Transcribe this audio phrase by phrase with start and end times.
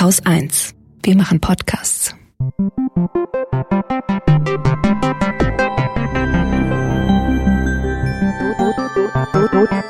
[0.00, 0.74] Haus 1.
[1.02, 2.14] Wir machen Podcasts.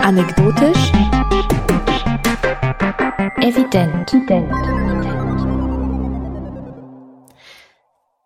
[0.00, 0.92] Anekdotisch.
[3.40, 4.12] Evident.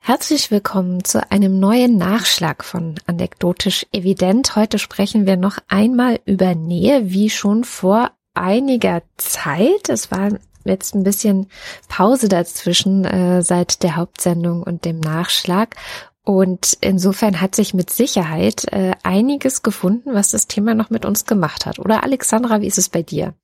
[0.00, 4.56] Herzlich willkommen zu einem neuen Nachschlag von Anekdotisch Evident.
[4.56, 9.90] Heute sprechen wir noch einmal über Nähe, wie schon vor einiger Zeit.
[9.90, 10.30] Es war
[10.64, 11.48] jetzt ein bisschen
[11.88, 15.76] Pause dazwischen äh, seit der Hauptsendung und dem Nachschlag.
[16.24, 21.26] Und insofern hat sich mit Sicherheit äh, einiges gefunden, was das Thema noch mit uns
[21.26, 21.78] gemacht hat.
[21.78, 23.34] Oder Alexandra, wie ist es bei dir?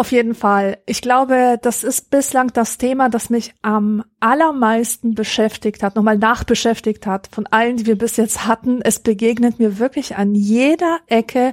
[0.00, 0.78] Auf jeden Fall.
[0.86, 7.06] Ich glaube, das ist bislang das Thema, das mich am allermeisten beschäftigt hat, nochmal nachbeschäftigt
[7.06, 8.80] hat von allen, die wir bis jetzt hatten.
[8.80, 11.52] Es begegnet mir wirklich an jeder Ecke.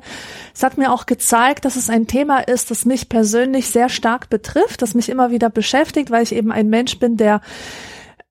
[0.56, 4.30] Es hat mir auch gezeigt, dass es ein Thema ist, das mich persönlich sehr stark
[4.30, 7.42] betrifft, das mich immer wieder beschäftigt, weil ich eben ein Mensch bin, der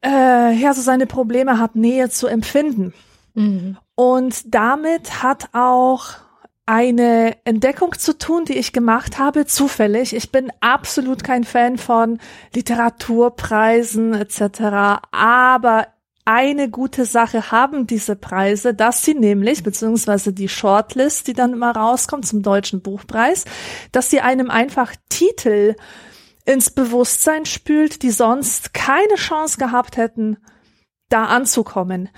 [0.03, 2.95] äh, ja so seine Probleme hat, Nähe zu empfinden.
[3.34, 3.77] Mhm.
[3.95, 6.25] Und damit hat auch
[6.67, 10.14] eine Entdeckung zu tun, die ich gemacht habe, zufällig.
[10.14, 12.19] Ich bin absolut kein Fan von
[12.55, 15.00] Literaturpreisen etc.
[15.12, 15.86] Aber
[16.25, 21.70] eine gute Sache haben diese Preise, dass sie nämlich, beziehungsweise die Shortlist, die dann immer
[21.70, 23.45] rauskommt zum Deutschen Buchpreis,
[23.92, 25.77] dass sie einem einfach Titel
[26.45, 30.39] ins Bewusstsein spült, die sonst keine Chance gehabt hätten,
[31.08, 32.08] da anzukommen.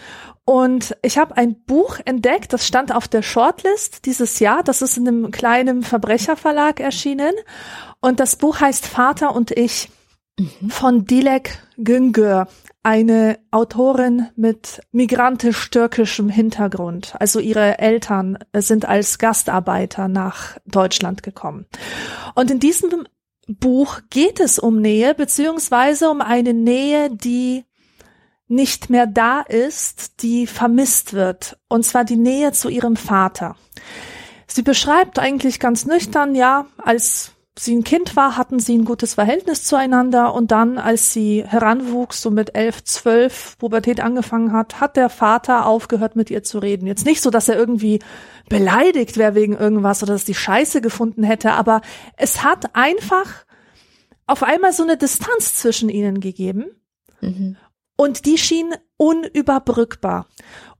[0.44, 4.62] Und ich habe ein Buch entdeckt, das stand auf der Shortlist dieses Jahr.
[4.62, 7.32] Das ist in einem kleinen Verbrecherverlag erschienen.
[8.00, 9.90] Und das Buch heißt Vater und ich
[10.38, 10.70] mhm.
[10.70, 12.48] von Dilek Güngör,
[12.82, 17.14] eine Autorin mit migrantisch-türkischem Hintergrund.
[17.18, 21.66] Also ihre Eltern sind als Gastarbeiter nach Deutschland gekommen.
[22.34, 23.06] Und in diesem
[23.46, 27.64] Buch geht es um Nähe, beziehungsweise um eine Nähe, die
[28.48, 33.56] nicht mehr da ist, die vermisst wird, und zwar die Nähe zu ihrem Vater.
[34.46, 39.14] Sie beschreibt eigentlich ganz nüchtern, ja, als sie ein Kind war, hatten sie ein gutes
[39.14, 44.96] Verhältnis zueinander und dann, als sie heranwuchs, so mit elf, zwölf, Pubertät angefangen hat, hat
[44.96, 46.86] der Vater aufgehört, mit ihr zu reden.
[46.86, 47.98] Jetzt nicht so, dass er irgendwie
[48.48, 51.82] beleidigt wäre wegen irgendwas oder dass die Scheiße gefunden hätte, aber
[52.16, 53.44] es hat einfach
[54.26, 56.66] auf einmal so eine Distanz zwischen ihnen gegeben.
[57.20, 57.56] Mhm.
[58.00, 60.26] Und die schien unüberbrückbar.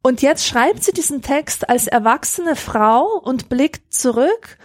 [0.03, 4.57] Und jetzt schreibt sie diesen Text als erwachsene Frau und blickt zurück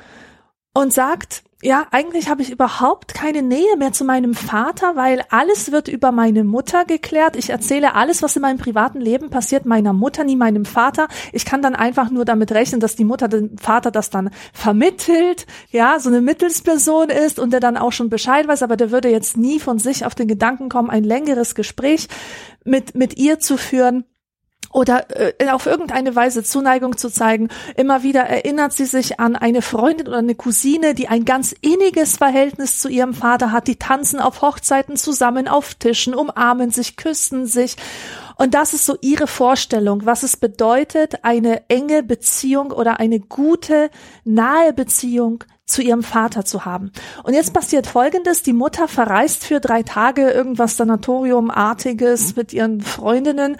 [0.75, 5.71] und sagt, ja, eigentlich habe ich überhaupt keine Nähe mehr zu meinem Vater, weil alles
[5.71, 7.37] wird über meine Mutter geklärt.
[7.37, 11.07] Ich erzähle alles, was in meinem privaten Leben passiert, meiner Mutter, nie meinem Vater.
[11.31, 15.47] Ich kann dann einfach nur damit rechnen, dass die Mutter dem Vater das dann vermittelt,
[15.71, 19.09] ja, so eine Mittelsperson ist und der dann auch schon Bescheid weiß, aber der würde
[19.09, 22.09] jetzt nie von sich auf den Gedanken kommen, ein längeres Gespräch
[22.65, 24.03] mit, mit ihr zu führen
[24.73, 25.05] oder
[25.39, 27.49] äh, auf irgendeine Weise Zuneigung zu zeigen.
[27.77, 32.17] Immer wieder erinnert sie sich an eine Freundin oder eine Cousine, die ein ganz inniges
[32.17, 33.67] Verhältnis zu ihrem Vater hat.
[33.67, 37.77] Die tanzen auf Hochzeiten zusammen auf Tischen, umarmen sich, küssen sich.
[38.35, 43.91] Und das ist so ihre Vorstellung, was es bedeutet, eine enge Beziehung oder eine gute,
[44.23, 46.91] nahe Beziehung zu ihrem Vater zu haben.
[47.23, 48.43] Und jetzt passiert Folgendes.
[48.43, 53.57] Die Mutter verreist für drei Tage irgendwas Sanatoriumartiges mit ihren Freundinnen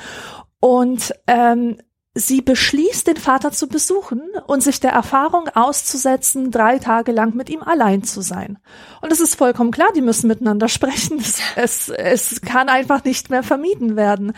[0.64, 1.76] und ähm,
[2.14, 7.50] sie beschließt, den Vater zu besuchen und sich der Erfahrung auszusetzen, drei Tage lang mit
[7.50, 8.60] ihm allein zu sein.
[9.02, 11.20] Und es ist vollkommen klar, die müssen miteinander sprechen.
[11.20, 14.32] Es, es, es kann einfach nicht mehr vermieden werden.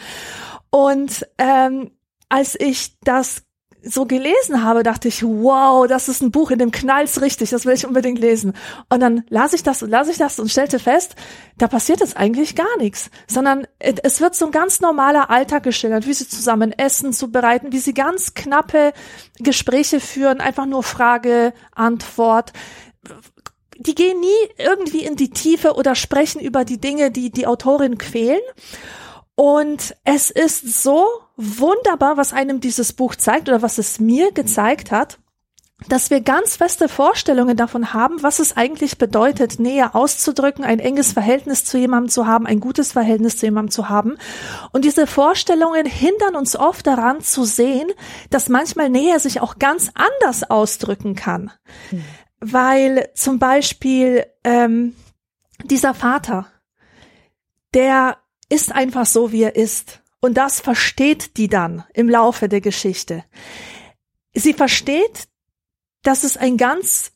[0.71, 1.91] Und ähm,
[2.27, 3.43] als ich das
[3.85, 7.65] so gelesen habe, dachte ich, wow, das ist ein Buch, in dem knallt's richtig, das
[7.65, 8.53] will ich unbedingt lesen.
[8.89, 11.15] Und dann las ich das und las ich das und stellte fest,
[11.57, 16.07] da passiert jetzt eigentlich gar nichts, sondern es wird so ein ganz normaler Alltag geschildert,
[16.07, 18.93] wie sie zusammen essen zubereiten, wie sie ganz knappe
[19.39, 22.53] Gespräche führen, einfach nur Frage, Antwort.
[23.77, 27.97] Die gehen nie irgendwie in die Tiefe oder sprechen über die Dinge, die die Autorin
[27.97, 28.41] quälen.
[29.35, 31.05] Und es ist so
[31.35, 35.19] wunderbar, was einem dieses Buch zeigt oder was es mir gezeigt hat,
[35.89, 41.11] dass wir ganz feste Vorstellungen davon haben, was es eigentlich bedeutet, Nähe auszudrücken, ein enges
[41.11, 44.17] Verhältnis zu jemandem zu haben, ein gutes Verhältnis zu jemandem zu haben.
[44.71, 47.91] Und diese Vorstellungen hindern uns oft daran zu sehen,
[48.29, 51.51] dass manchmal Nähe sich auch ganz anders ausdrücken kann.
[51.89, 52.03] Hm.
[52.39, 54.95] Weil zum Beispiel ähm,
[55.65, 56.47] dieser Vater,
[57.73, 58.17] der
[58.55, 60.01] ist einfach so, wie er ist.
[60.21, 63.25] Und das versteht die dann im Laufe der Geschichte.
[64.33, 65.27] Sie versteht,
[66.03, 67.11] dass es ein ganz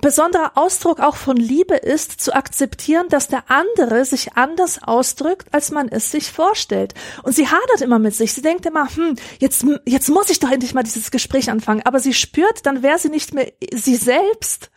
[0.00, 5.72] besonderer Ausdruck auch von Liebe ist, zu akzeptieren, dass der andere sich anders ausdrückt, als
[5.72, 6.94] man es sich vorstellt.
[7.24, 8.32] Und sie hadert immer mit sich.
[8.32, 11.82] Sie denkt immer, hm, jetzt, jetzt muss ich doch endlich mal dieses Gespräch anfangen.
[11.84, 14.70] Aber sie spürt, dann wäre sie nicht mehr sie selbst.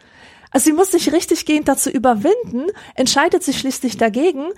[0.51, 4.49] Also sie muss sich richtig gehend dazu überwinden, entscheidet sich schließlich dagegen.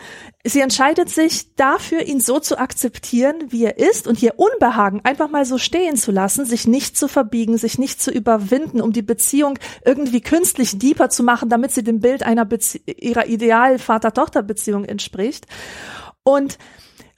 [0.44, 5.30] Sie entscheidet sich dafür, ihn so zu akzeptieren, wie er ist und ihr Unbehagen einfach
[5.30, 9.04] mal so stehen zu lassen, sich nicht zu verbiegen, sich nicht zu überwinden, um die
[9.04, 14.86] Beziehung irgendwie künstlich deeper zu machen, damit sie dem Bild einer Bezie ihrer ideal Vater-Tochter-Beziehung
[14.86, 15.46] entspricht.
[16.24, 16.58] Und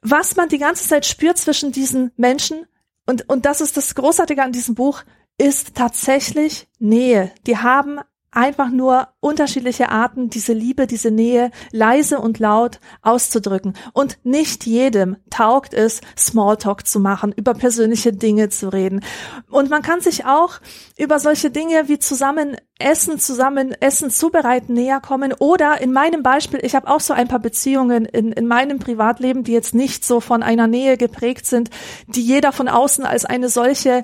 [0.02, 2.66] was man die ganze Zeit spürt zwischen diesen Menschen,
[3.08, 5.04] und, und das ist das Großartige an diesem Buch,
[5.38, 7.32] ist tatsächlich Nähe.
[7.46, 8.00] Die haben
[8.36, 13.74] einfach nur unterschiedliche Arten, diese Liebe, diese Nähe leise und laut auszudrücken.
[13.94, 19.02] Und nicht jedem taugt es, Smalltalk zu machen, über persönliche Dinge zu reden.
[19.50, 20.60] Und man kann sich auch
[20.98, 25.34] über solche Dinge wie zusammen Essen, zusammen Essen zubereiten, näher kommen.
[25.34, 29.44] Oder in meinem Beispiel, ich habe auch so ein paar Beziehungen in, in meinem Privatleben,
[29.44, 31.70] die jetzt nicht so von einer Nähe geprägt sind,
[32.08, 34.04] die jeder von außen als eine solche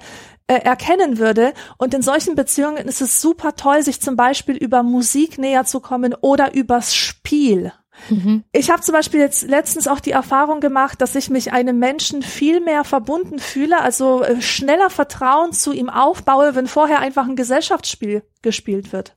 [0.52, 1.54] äh, erkennen würde.
[1.78, 5.80] Und in solchen Beziehungen ist es super toll, sich zum Beispiel über Musik näher zu
[5.80, 7.72] kommen oder übers Spiel.
[8.10, 8.44] Mhm.
[8.52, 12.22] Ich habe zum Beispiel jetzt letztens auch die Erfahrung gemacht, dass ich mich einem Menschen
[12.22, 17.38] viel mehr verbunden fühle, also äh, schneller Vertrauen zu ihm aufbaue, wenn vorher einfach ein
[17.38, 19.16] Gesellschaftsspiel gespielt wird.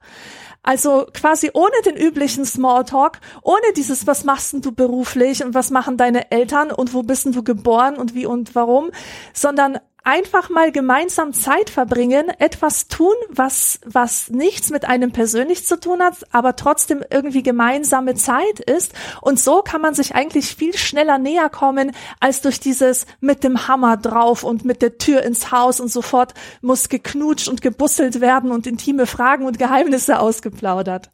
[0.62, 5.70] Also quasi ohne den üblichen Smalltalk, ohne dieses, was machst denn du beruflich und was
[5.70, 8.90] machen deine Eltern und wo bist denn du geboren und wie und warum,
[9.32, 15.80] sondern einfach mal gemeinsam Zeit verbringen, etwas tun, was, was nichts mit einem persönlich zu
[15.80, 18.92] tun hat, aber trotzdem irgendwie gemeinsame Zeit ist.
[19.22, 23.66] Und so kann man sich eigentlich viel schneller näher kommen, als durch dieses mit dem
[23.66, 28.50] Hammer drauf und mit der Tür ins Haus und sofort muss geknutscht und gebusselt werden
[28.52, 31.10] und intime Fragen und Geheimnisse ausgeplaudert.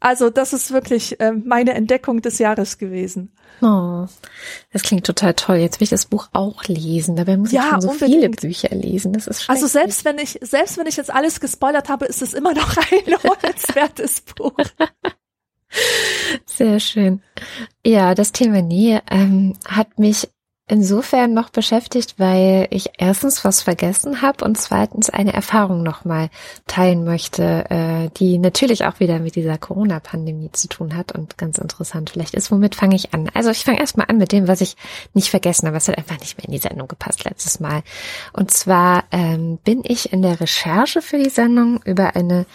[0.00, 3.32] Also das ist wirklich äh, meine Entdeckung des Jahres gewesen.
[3.60, 4.06] Oh,
[4.72, 5.56] das klingt total toll.
[5.56, 7.16] Jetzt will ich das Buch auch lesen.
[7.16, 8.14] Dabei muss ja, ich schon so unbedingt.
[8.14, 9.12] viele Bücher lesen.
[9.12, 12.34] Das ist Also selbst wenn ich, selbst wenn ich jetzt alles gespoilert habe, ist es
[12.34, 14.52] immer noch ein lohnenswertes Buch.
[16.46, 17.20] Sehr schön.
[17.84, 20.28] Ja, das Thema Nähe ähm, hat mich
[20.68, 26.28] insofern noch beschäftigt, weil ich erstens was vergessen habe und zweitens eine Erfahrung nochmal
[26.66, 31.58] teilen möchte, äh, die natürlich auch wieder mit dieser Corona-Pandemie zu tun hat und ganz
[31.58, 32.50] interessant vielleicht ist.
[32.50, 33.30] Womit fange ich an?
[33.34, 34.76] Also ich fange erstmal an mit dem, was ich
[35.14, 35.78] nicht vergessen habe.
[35.78, 37.82] Es hat einfach nicht mehr in die Sendung gepasst letztes Mal.
[38.32, 42.46] Und zwar ähm, bin ich in der Recherche für die Sendung über eine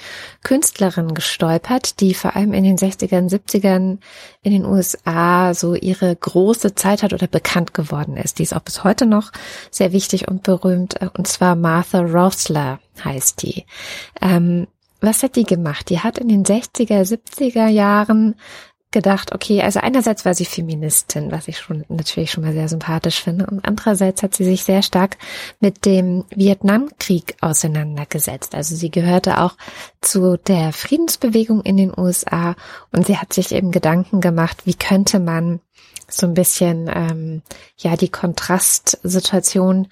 [0.44, 3.98] Künstlerin gestolpert, die vor allem in den 60ern, 70ern
[4.44, 8.40] in den USA so ihre große Zeit hat oder bekannt geworden ist.
[8.40, 9.32] Die ist auch bis heute noch
[9.72, 11.00] sehr wichtig und berühmt.
[11.18, 13.66] Und zwar Martha Rosler heißt die.
[14.22, 14.68] Ähm,
[15.00, 15.90] was hat die gemacht?
[15.90, 18.36] Die hat in den 60er, 70er Jahren
[18.94, 23.22] gedacht, okay, also einerseits war sie Feministin, was ich schon natürlich schon mal sehr sympathisch
[23.22, 25.18] finde, und andererseits hat sie sich sehr stark
[25.60, 28.56] mit dem Vietnamkrieg auseinandergesetzt.
[28.56, 29.56] Also sie gehörte auch
[30.00, 32.56] zu der Friedensbewegung in den USA
[32.94, 35.60] und sie hat sich eben Gedanken gemacht, wie könnte man
[36.08, 37.42] so ein bisschen ähm,
[37.78, 39.88] ja die Kontrastsituation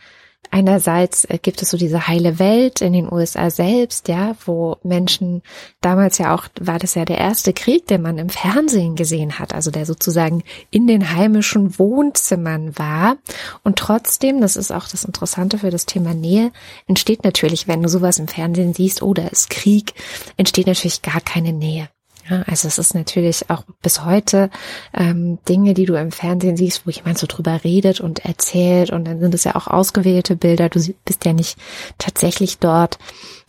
[0.50, 5.44] Einerseits äh, gibt es so diese heile Welt in den USA selbst, ja, wo Menschen
[5.80, 9.54] damals ja auch, war das ja der erste Krieg, den man im Fernsehen gesehen hat,
[9.54, 13.18] also der sozusagen in den heimischen Wohnzimmern war.
[13.64, 16.52] Und trotzdem, das ist auch das Interessante für das Thema Nähe,
[16.86, 19.94] entsteht natürlich, wenn du sowas im Fernsehen siehst, oder oh, ist Krieg,
[20.36, 21.88] entsteht natürlich gar keine Nähe.
[22.30, 24.50] Ja, also es ist natürlich auch bis heute
[24.94, 29.06] ähm, Dinge, die du im Fernsehen siehst, wo jemand so drüber redet und erzählt und
[29.06, 30.70] dann sind es ja auch ausgewählte Bilder.
[30.70, 31.58] Du bist ja nicht
[31.98, 33.00] tatsächlich dort.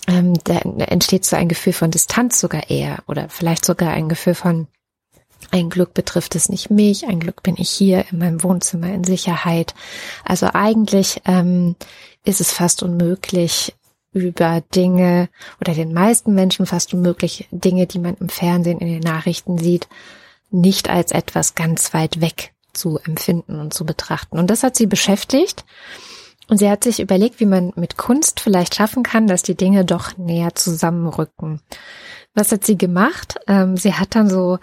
[0.08, 4.34] Ähm, da entsteht so ein Gefühl von Distanz sogar eher oder vielleicht sogar ein Gefühl
[4.34, 4.66] von
[5.50, 9.04] ein Glück betrifft es nicht mich, ein Glück bin ich hier in meinem Wohnzimmer in
[9.04, 9.74] Sicherheit.
[10.24, 11.76] Also eigentlich ähm,
[12.24, 13.74] ist es fast unmöglich,
[14.12, 15.28] über Dinge
[15.60, 19.88] oder den meisten Menschen fast unmöglich Dinge, die man im Fernsehen in den Nachrichten sieht,
[20.50, 24.38] nicht als etwas ganz weit weg zu empfinden und zu betrachten.
[24.38, 25.64] Und das hat sie beschäftigt.
[26.48, 29.84] Und sie hat sich überlegt, wie man mit Kunst vielleicht schaffen kann, dass die Dinge
[29.84, 31.60] doch näher zusammenrücken.
[32.34, 33.38] Was hat sie gemacht?
[33.46, 34.58] Ähm, sie hat dann so,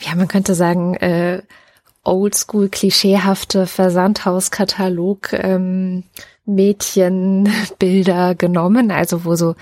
[0.00, 1.42] ja, man könnte sagen, äh,
[2.04, 6.04] oldschool, klischeehafte Versandhauskatalog ähm,
[6.44, 9.54] Mädchenbilder genommen, also wo so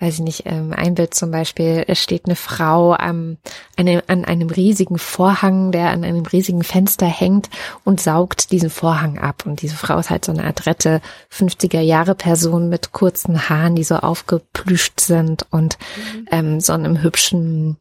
[0.00, 3.36] weiß ich nicht, ähm, ein Bild zum Beispiel, es steht eine Frau am,
[3.76, 7.50] eine, an einem riesigen Vorhang, der an einem riesigen Fenster hängt
[7.82, 9.42] und saugt diesen Vorhang ab.
[9.44, 11.00] Und diese Frau ist halt so eine adrette
[11.32, 16.28] 50er Jahre Person mit kurzen Haaren, die so aufgeplüscht sind und mhm.
[16.30, 17.76] ähm, so einem hübschen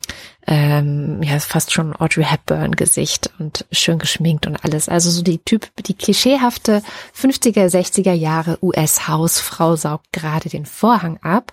[0.50, 4.88] ähm, ja, fast schon Audrey Hepburn Gesicht und schön geschminkt und alles.
[4.88, 6.82] Also so die Typ, die klischeehafte
[7.20, 11.52] 50er, 60er Jahre US Hausfrau saugt gerade den Vorhang ab.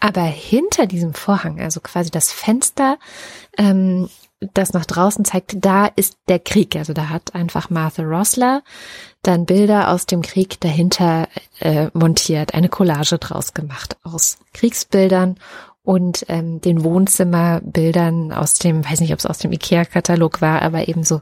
[0.00, 2.98] Aber hinter diesem Vorhang, also quasi das Fenster,
[3.56, 4.08] ähm,
[4.52, 6.74] das nach draußen zeigt, da ist der Krieg.
[6.74, 8.62] Also da hat einfach Martha Rosler
[9.22, 11.28] dann Bilder aus dem Krieg dahinter
[11.60, 15.36] äh, montiert, eine Collage draus gemacht aus Kriegsbildern
[15.84, 20.88] und ähm, den Wohnzimmerbildern aus dem, weiß nicht, ob es aus dem IKEA-Katalog war, aber
[20.88, 21.20] eben so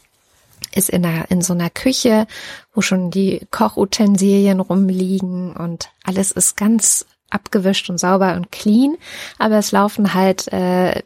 [0.72, 2.26] ist in, einer, in so einer Küche,
[2.72, 8.96] wo schon die Kochutensilien rumliegen und alles ist ganz abgewischt und sauber und clean,
[9.38, 11.02] aber es laufen halt äh,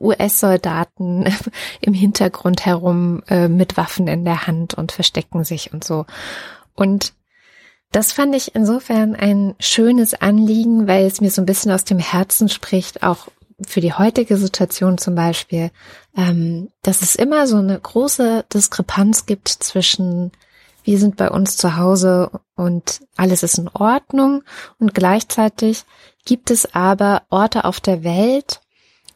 [0.00, 1.26] US-Soldaten
[1.80, 6.06] im Hintergrund herum äh, mit Waffen in der Hand und verstecken sich und so.
[6.74, 7.12] Und
[7.92, 12.00] das fand ich insofern ein schönes Anliegen, weil es mir so ein bisschen aus dem
[12.00, 13.28] Herzen spricht, auch
[13.66, 15.70] für die heutige Situation zum Beispiel,
[16.16, 20.32] ähm, dass es immer so eine große Diskrepanz gibt zwischen
[20.84, 24.42] wir sind bei uns zu Hause und alles ist in Ordnung
[24.78, 25.84] und gleichzeitig
[26.26, 28.60] gibt es aber Orte auf der Welt,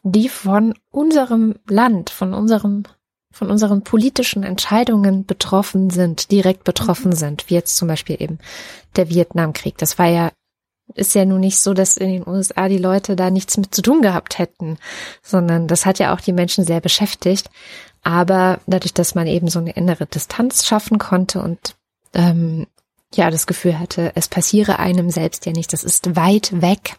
[0.03, 2.83] die von unserem Land, von unserem
[3.31, 7.15] von unseren politischen Entscheidungen betroffen sind, direkt betroffen mhm.
[7.15, 8.39] sind, wie jetzt zum Beispiel eben
[8.95, 9.77] der Vietnamkrieg.
[9.77, 10.31] Das war ja,
[10.95, 13.81] ist ja nun nicht so, dass in den USA die Leute da nichts mit zu
[13.81, 14.77] tun gehabt hätten,
[15.21, 17.49] sondern das hat ja auch die Menschen sehr beschäftigt.
[18.01, 21.75] Aber dadurch, dass man eben so eine innere Distanz schaffen konnte und
[22.13, 22.65] ähm,
[23.13, 26.97] ja das Gefühl hatte, es passiere einem selbst ja nicht, das ist weit weg,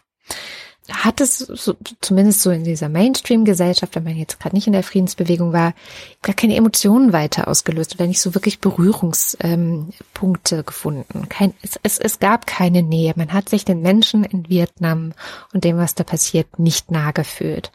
[0.89, 4.83] hat es so, zumindest so in dieser Mainstream-Gesellschaft, wenn man jetzt gerade nicht in der
[4.83, 5.73] Friedensbewegung war,
[6.21, 11.29] gar keine Emotionen weiter ausgelöst oder nicht so wirklich Berührungspunkte ähm, gefunden.
[11.29, 13.13] Kein, es, es, es gab keine Nähe.
[13.15, 15.13] Man hat sich den Menschen in Vietnam
[15.53, 17.71] und dem, was da passiert, nicht nah gefühlt.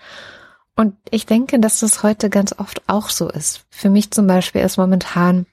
[0.75, 3.65] Und ich denke, dass das heute ganz oft auch so ist.
[3.71, 5.47] Für mich zum Beispiel ist momentan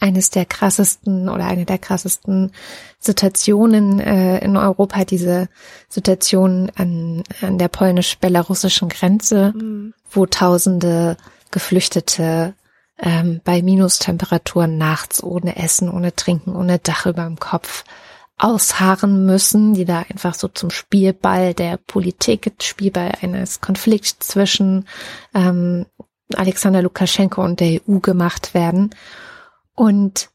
[0.00, 2.52] eines der krassesten oder eine der krassesten
[2.98, 5.48] Situationen äh, in Europa, diese
[5.88, 9.94] Situation an, an der polnisch-belarussischen Grenze, mhm.
[10.10, 11.16] wo tausende
[11.50, 12.54] Geflüchtete
[12.98, 17.84] ähm, bei Minustemperaturen nachts ohne Essen, ohne Trinken, ohne Dach über dem Kopf
[18.38, 24.86] ausharren müssen, die da einfach so zum Spielball der Politik, Spielball eines Konflikts zwischen
[25.34, 25.86] ähm,
[26.34, 28.90] Alexander Lukaschenko und der EU gemacht werden.
[29.76, 30.30] Und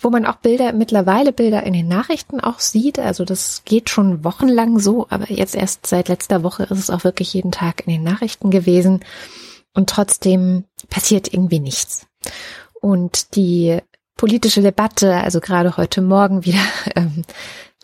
[0.00, 4.22] wo man auch Bilder, mittlerweile Bilder in den Nachrichten auch sieht, also das geht schon
[4.22, 7.92] wochenlang so, aber jetzt erst seit letzter Woche ist es auch wirklich jeden Tag in
[7.92, 9.04] den Nachrichten gewesen
[9.74, 12.06] und trotzdem passiert irgendwie nichts.
[12.80, 13.78] Und die
[14.16, 16.60] politische Debatte, also gerade heute Morgen wieder
[16.94, 17.24] ähm,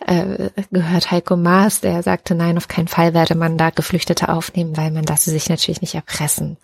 [0.06, 4.76] äh, gehört Heiko Maas, der sagte, nein, auf keinen Fall werde man da Geflüchtete aufnehmen,
[4.76, 6.58] weil man lasse sich natürlich nicht erpressen.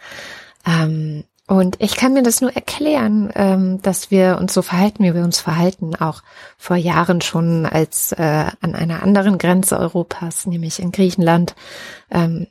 [0.67, 5.15] Ähm, und ich kann mir das nur erklären, ähm, dass wir uns so verhalten, wie
[5.17, 6.23] wir uns verhalten, auch
[6.57, 11.57] vor Jahren schon, als äh, an einer anderen Grenze Europas, nämlich in Griechenland,
[12.09, 12.47] ähm,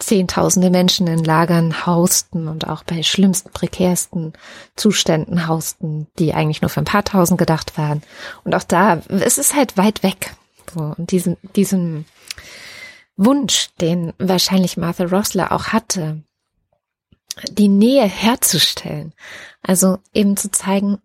[0.00, 4.32] Zehntausende Menschen in Lagern hausten und auch bei schlimmsten, prekärsten
[4.74, 8.02] Zuständen hausten, die eigentlich nur für ein paar Tausend gedacht waren.
[8.42, 10.34] Und auch da, es ist halt weit weg.
[10.74, 12.04] So, und diesen, diesen
[13.16, 16.22] Wunsch, den wahrscheinlich Martha Rossler auch hatte,
[17.50, 19.12] die Nähe herzustellen.
[19.62, 20.98] Also eben zu zeigen,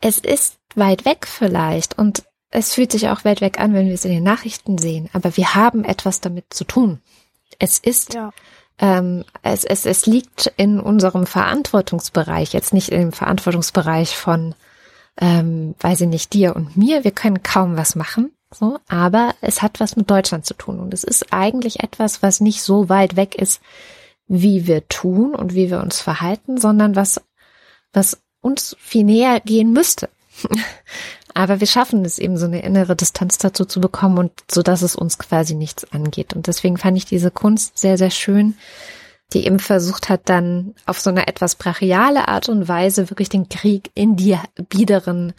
[0.00, 3.94] es ist weit weg vielleicht und es fühlt sich auch weit weg an, wenn wir
[3.94, 7.00] es in den Nachrichten sehen, aber wir haben etwas damit zu tun.
[7.58, 8.30] Es ist, ja.
[8.78, 14.54] ähm, es, es, es liegt in unserem Verantwortungsbereich, jetzt nicht im Verantwortungsbereich von,
[15.20, 17.02] ähm, weiß ich nicht, dir und mir.
[17.02, 20.94] Wir können kaum was machen, so, aber es hat was mit Deutschland zu tun und
[20.94, 23.60] es ist eigentlich etwas, was nicht so weit weg ist,
[24.26, 27.20] wie wir tun und wie wir uns verhalten, sondern was,
[27.92, 30.08] was uns viel näher gehen müsste.
[31.34, 34.82] Aber wir schaffen es eben so eine innere Distanz dazu zu bekommen und so, dass
[34.82, 36.32] es uns quasi nichts angeht.
[36.32, 38.56] Und deswegen fand ich diese Kunst sehr, sehr schön,
[39.32, 43.48] die eben versucht hat, dann auf so eine etwas brachiale Art und Weise wirklich den
[43.48, 44.38] Krieg in die
[44.68, 45.32] biederen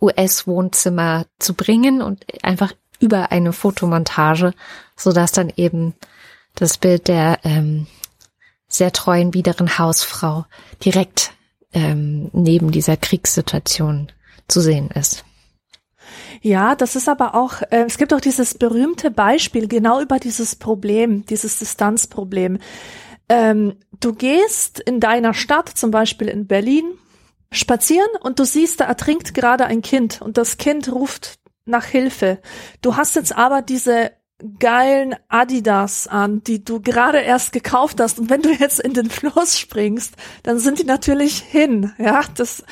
[0.00, 4.52] US-Wohnzimmer zu bringen und einfach über eine Fotomontage,
[4.94, 5.94] so dass dann eben
[6.54, 7.86] das Bild der ähm,
[8.70, 10.46] sehr treuen, biederen Hausfrau
[10.82, 11.32] direkt
[11.72, 14.10] ähm, neben dieser Kriegssituation
[14.48, 15.24] zu sehen ist.
[16.40, 20.56] Ja, das ist aber auch, äh, es gibt auch dieses berühmte Beispiel genau über dieses
[20.56, 22.58] Problem, dieses Distanzproblem.
[23.28, 26.84] Ähm, du gehst in deiner Stadt, zum Beispiel in Berlin,
[27.52, 32.38] spazieren und du siehst, da ertrinkt gerade ein Kind und das Kind ruft nach Hilfe.
[32.80, 34.12] Du hast jetzt aber diese
[34.58, 38.18] geilen Adidas an, die du gerade erst gekauft hast.
[38.18, 41.92] Und wenn du jetzt in den Fluss springst, dann sind die natürlich hin.
[41.98, 42.64] Ja, das.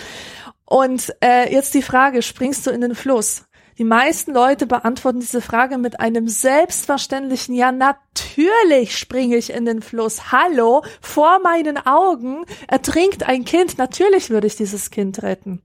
[0.65, 3.45] Und äh, jetzt die Frage: Springst du in den Fluss?
[3.79, 9.83] Die meisten Leute beantworten diese Frage mit einem selbstverständlichen Ja, natürlich springe ich in den
[9.83, 10.33] Fluss.
[10.33, 13.79] Hallo, vor meinen Augen ertrinkt ein Kind.
[13.79, 15.63] Natürlich würde ich dieses Kind retten.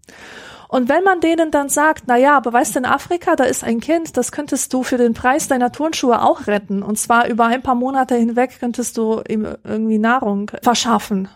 [0.74, 3.64] Und wenn man denen dann sagt, na ja, aber weißt du, in Afrika, da ist
[3.64, 6.82] ein Kind, das könntest du für den Preis deiner Turnschuhe auch retten.
[6.82, 11.30] Und zwar über ein paar Monate hinweg könntest du ihm irgendwie Nahrung verschaffen.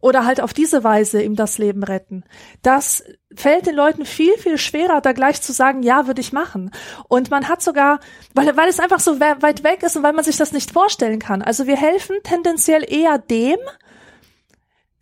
[0.00, 2.24] Oder halt auf diese Weise ihm das Leben retten.
[2.60, 3.02] Das
[3.34, 6.70] fällt den Leuten viel, viel schwerer, da gleich zu sagen, ja, würde ich machen.
[7.08, 8.00] Und man hat sogar,
[8.34, 11.20] weil, weil es einfach so weit weg ist und weil man sich das nicht vorstellen
[11.20, 11.40] kann.
[11.40, 13.56] Also wir helfen tendenziell eher dem,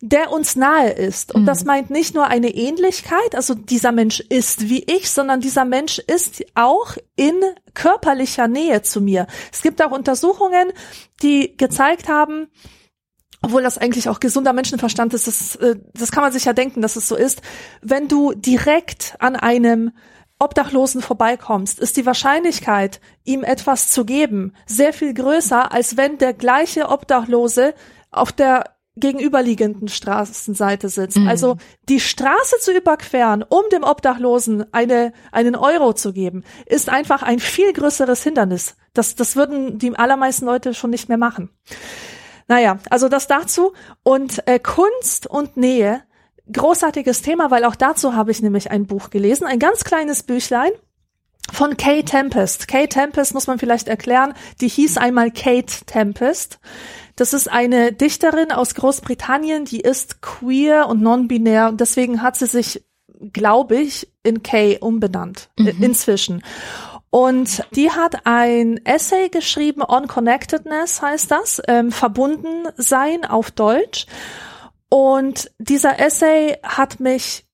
[0.04, 1.32] der uns nahe ist.
[1.32, 1.46] Und mhm.
[1.46, 6.00] das meint nicht nur eine Ähnlichkeit, also dieser Mensch ist wie ich, sondern dieser Mensch
[6.00, 7.40] ist auch in
[7.72, 9.28] körperlicher Nähe zu mir.
[9.52, 10.72] Es gibt auch Untersuchungen,
[11.22, 12.48] die gezeigt haben,
[13.42, 16.82] obwohl das eigentlich auch gesunder Menschenverstand ist, das, äh, das kann man sich ja denken,
[16.82, 17.40] dass es so ist,
[17.80, 19.92] wenn du direkt an einem
[20.40, 26.34] Obdachlosen vorbeikommst, ist die Wahrscheinlichkeit, ihm etwas zu geben, sehr viel größer, als wenn der
[26.34, 27.74] gleiche Obdachlose
[28.10, 28.64] auf der
[28.96, 31.16] gegenüberliegenden Straßenseite sitzt.
[31.16, 31.28] Mhm.
[31.28, 31.56] Also
[31.88, 37.38] die Straße zu überqueren, um dem Obdachlosen eine, einen Euro zu geben, ist einfach ein
[37.38, 38.76] viel größeres Hindernis.
[38.92, 41.50] Das, das würden die allermeisten Leute schon nicht mehr machen.
[42.48, 43.72] Naja, also das dazu.
[44.02, 46.02] Und äh, Kunst und Nähe,
[46.52, 50.72] großartiges Thema, weil auch dazu habe ich nämlich ein Buch gelesen, ein ganz kleines Büchlein
[51.50, 52.68] von Kay Tempest.
[52.68, 56.60] Kay Tempest muss man vielleicht erklären, die hieß einmal Kate Tempest.
[57.16, 62.46] Das ist eine Dichterin aus Großbritannien, die ist queer und non-binär und deswegen hat sie
[62.46, 62.84] sich,
[63.32, 65.82] glaube ich, in Kay umbenannt äh, mhm.
[65.82, 66.42] inzwischen.
[67.10, 74.06] Und die hat ein Essay geschrieben, On Connectedness heißt das, ähm, verbunden sein auf Deutsch.
[74.88, 77.44] Und dieser Essay hat mich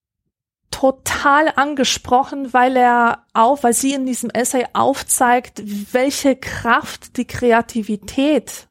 [0.70, 5.60] total angesprochen, weil er auf, weil sie in diesem Essay aufzeigt,
[5.92, 8.67] welche Kraft die Kreativität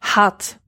[0.00, 0.60] hat,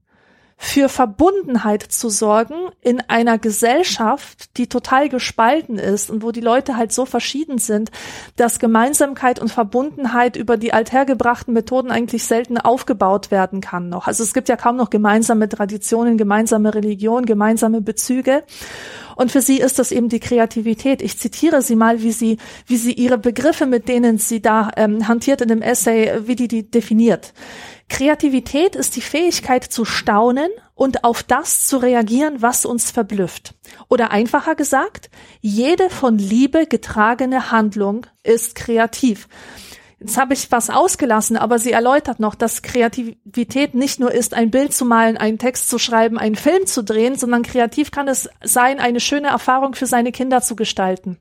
[0.63, 6.77] für Verbundenheit zu sorgen in einer Gesellschaft, die total gespalten ist und wo die Leute
[6.77, 7.91] halt so verschieden sind,
[8.37, 14.07] dass Gemeinsamkeit und Verbundenheit über die althergebrachten Methoden eigentlich selten aufgebaut werden kann noch.
[14.07, 18.43] Also es gibt ja kaum noch gemeinsame Traditionen, gemeinsame Religion, gemeinsame Bezüge.
[19.15, 21.01] Und für sie ist das eben die Kreativität.
[21.01, 25.07] Ich zitiere sie mal, wie sie, wie sie ihre Begriffe, mit denen sie da ähm,
[25.09, 27.33] hantiert in dem Essay, wie die die definiert.
[27.89, 33.53] Kreativität ist die Fähigkeit zu staunen und auf das zu reagieren, was uns verblüfft.
[33.89, 35.09] Oder einfacher gesagt,
[35.41, 39.27] jede von Liebe getragene Handlung ist kreativ.
[39.99, 44.51] Jetzt habe ich was ausgelassen, aber sie erläutert noch, dass Kreativität nicht nur ist, ein
[44.51, 48.27] Bild zu malen, einen Text zu schreiben, einen Film zu drehen, sondern kreativ kann es
[48.43, 51.19] sein, eine schöne Erfahrung für seine Kinder zu gestalten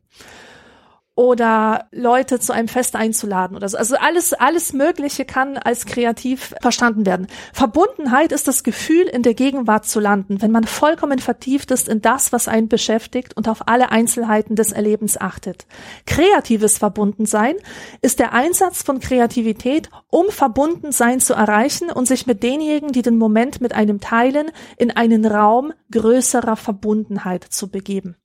[1.14, 3.76] oder Leute zu einem Fest einzuladen oder so.
[3.76, 7.26] Also alles, alles Mögliche kann als kreativ verstanden werden.
[7.52, 12.00] Verbundenheit ist das Gefühl, in der Gegenwart zu landen, wenn man vollkommen vertieft ist in
[12.00, 15.66] das, was einen beschäftigt und auf alle Einzelheiten des Erlebens achtet.
[16.06, 17.56] Kreatives Verbundensein
[18.00, 23.18] ist der Einsatz von Kreativität, um Verbundensein zu erreichen und sich mit denjenigen, die den
[23.18, 28.16] Moment mit einem teilen, in einen Raum größerer Verbundenheit zu begeben.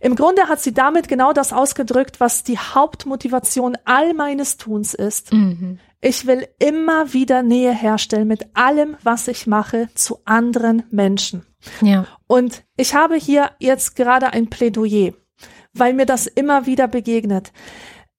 [0.00, 5.32] Im Grunde hat sie damit genau das ausgedrückt, was die Hauptmotivation all meines Tuns ist.
[5.32, 5.78] Mhm.
[6.00, 11.46] Ich will immer wieder Nähe herstellen mit allem, was ich mache, zu anderen Menschen.
[11.80, 12.06] Ja.
[12.26, 15.14] Und ich habe hier jetzt gerade ein Plädoyer,
[15.72, 17.52] weil mir das immer wieder begegnet.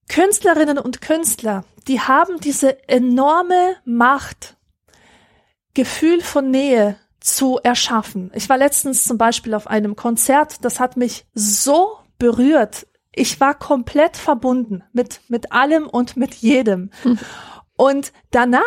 [0.10, 4.58] Künstlerinnen und Künstler, die haben diese enorme Macht,
[5.74, 8.32] Gefühl von Nähe zu erschaffen.
[8.34, 12.88] Ich war letztens zum Beispiel auf einem Konzert, das hat mich so berührt.
[13.12, 16.92] Ich war komplett verbunden mit, mit allem und mit jedem.
[17.04, 17.20] Hm.
[17.80, 18.64] Und danach,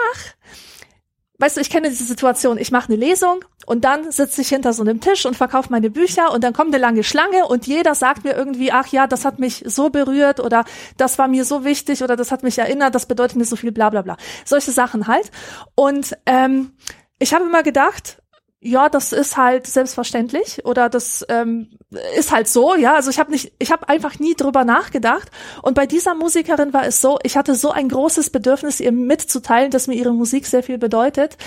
[1.39, 4.73] weißt du, ich kenne diese Situation, ich mache eine Lesung Und dann sitze ich hinter
[4.73, 7.97] so einem Tisch und verkaufe meine Bücher und dann kommt eine lange Schlange und jeder
[7.97, 10.65] sagt mir irgendwie, ach ja, das hat mich so berührt oder
[10.97, 13.73] das war mir so wichtig oder das hat mich erinnert, das bedeutet mir so viel,
[13.73, 14.17] bla bla bla.
[14.45, 15.31] Solche Sachen halt.
[15.75, 16.73] Und ähm,
[17.19, 18.20] ich habe immer gedacht,
[18.63, 21.79] ja, das ist halt selbstverständlich oder das ähm,
[22.17, 22.95] ist halt so, ja.
[22.95, 25.31] Also ich habe nicht, ich habe einfach nie drüber nachgedacht.
[25.63, 29.71] Und bei dieser Musikerin war es so, ich hatte so ein großes Bedürfnis, ihr mitzuteilen,
[29.71, 31.39] dass mir ihre Musik sehr viel bedeutet,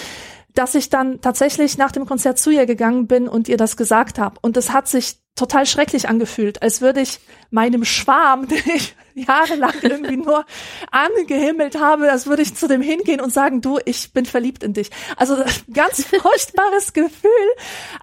[0.56, 4.18] dass ich dann tatsächlich nach dem Konzert zu ihr gegangen bin und ihr das gesagt
[4.18, 4.40] habe.
[4.42, 7.20] Und es hat sich total schrecklich angefühlt, als würde ich
[7.50, 10.46] meinem Schwarm, den ich jahrelang irgendwie nur
[10.92, 14.74] angehimmelt habe, als würde ich zu dem hingehen und sagen, du, ich bin verliebt in
[14.74, 14.90] dich.
[15.18, 15.38] Also
[15.72, 17.30] ganz furchtbares Gefühl,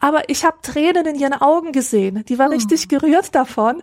[0.00, 2.24] aber ich habe Tränen in ihren Augen gesehen.
[2.28, 2.52] Die war oh.
[2.52, 3.82] richtig gerührt davon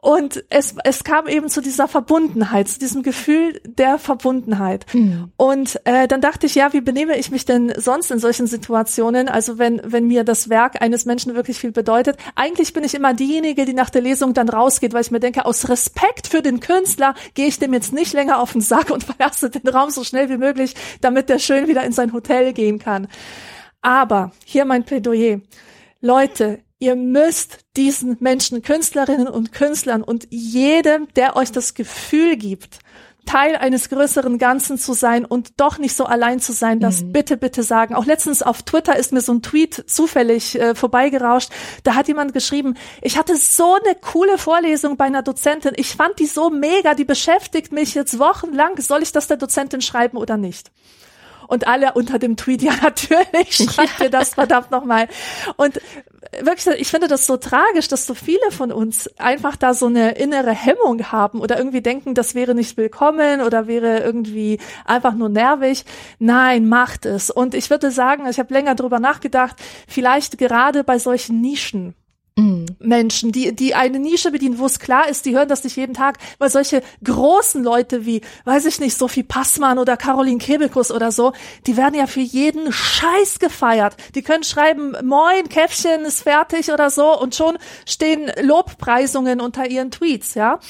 [0.00, 4.86] und es, es kam eben zu dieser Verbundenheit, zu diesem Gefühl der Verbundenheit.
[4.94, 5.32] Mhm.
[5.36, 9.28] Und äh, dann dachte ich, ja, wie benehme ich mich denn sonst in solchen Situationen?
[9.28, 12.18] Also wenn, wenn mir das Werk eines Menschen wirklich viel bedeutet.
[12.36, 15.44] Eigentlich bin ich immer diejenige, die nach der Lesung dann rausgeht, weil ich mir denke,
[15.44, 19.04] aus Respekt für den Künstler gehe ich dem jetzt nicht länger auf den Sack und
[19.04, 22.78] verlasse den Raum so schnell wie möglich, damit der schön wieder in sein Hotel gehen
[22.78, 23.08] kann.
[23.80, 25.40] Aber hier mein Plädoyer.
[26.00, 32.80] Leute, ihr müsst diesen Menschen, Künstlerinnen und Künstlern und jedem, der euch das Gefühl gibt,
[33.28, 37.12] Teil eines größeren Ganzen zu sein und doch nicht so allein zu sein, das mhm.
[37.12, 37.94] bitte, bitte sagen.
[37.94, 41.50] Auch letztens auf Twitter ist mir so ein Tweet zufällig äh, vorbeigerauscht.
[41.84, 45.72] Da hat jemand geschrieben, ich hatte so eine coole Vorlesung bei einer Dozentin.
[45.76, 48.80] Ich fand die so mega, die beschäftigt mich jetzt wochenlang.
[48.80, 50.70] Soll ich das der Dozentin schreiben oder nicht?
[51.48, 54.04] Und alle unter dem Tweet, ja natürlich, schreibt ja.
[54.04, 55.06] mir das verdammt nochmal.
[55.56, 55.78] Und
[56.40, 60.12] wirklich, ich finde das so tragisch, dass so viele von uns einfach da so eine
[60.12, 65.28] innere Hemmung haben oder irgendwie denken, das wäre nicht willkommen oder wäre irgendwie einfach nur
[65.28, 65.84] nervig.
[66.18, 67.30] Nein, macht es.
[67.30, 71.94] Und ich würde sagen, ich habe länger drüber nachgedacht, vielleicht gerade bei solchen Nischen,
[72.38, 72.66] Mhm.
[72.78, 75.94] Menschen, die, die eine Nische bedienen, wo es klar ist, die hören das nicht jeden
[75.94, 81.10] Tag, weil solche großen Leute wie, weiß ich nicht, Sophie Passmann oder Caroline Kebekus oder
[81.10, 81.32] so,
[81.66, 83.96] die werden ja für jeden Scheiß gefeiert.
[84.14, 89.90] Die können schreiben, moin, Käffchen ist fertig oder so und schon stehen Lobpreisungen unter ihren
[89.90, 90.60] Tweets, ja.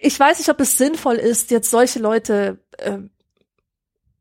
[0.00, 2.98] Ich weiß nicht, ob es sinnvoll ist, jetzt solche Leute äh,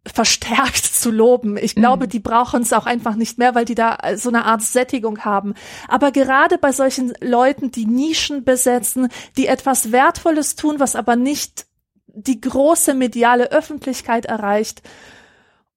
[0.05, 1.57] verstärkt zu loben.
[1.57, 2.09] Ich glaube, mhm.
[2.09, 5.53] die brauchen es auch einfach nicht mehr, weil die da so eine Art Sättigung haben.
[5.87, 11.65] Aber gerade bei solchen Leuten, die Nischen besetzen, die etwas Wertvolles tun, was aber nicht
[12.07, 14.81] die große mediale Öffentlichkeit erreicht,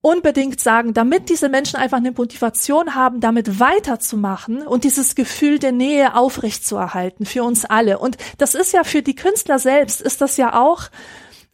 [0.00, 5.72] unbedingt sagen, damit diese Menschen einfach eine Motivation haben, damit weiterzumachen und dieses Gefühl der
[5.72, 7.98] Nähe aufrechtzuerhalten für uns alle.
[7.98, 10.84] Und das ist ja für die Künstler selbst, ist das ja auch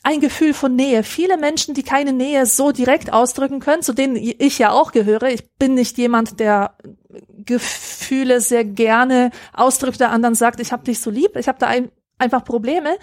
[0.05, 1.03] ein Gefühl von Nähe.
[1.03, 5.31] Viele Menschen, die keine Nähe so direkt ausdrücken können, zu denen ich ja auch gehöre.
[5.31, 6.77] Ich bin nicht jemand, der
[7.45, 11.37] Gefühle sehr gerne ausdrückt, der anderen sagt, ich habe dich so lieb.
[11.37, 12.97] Ich habe da ein, einfach Probleme.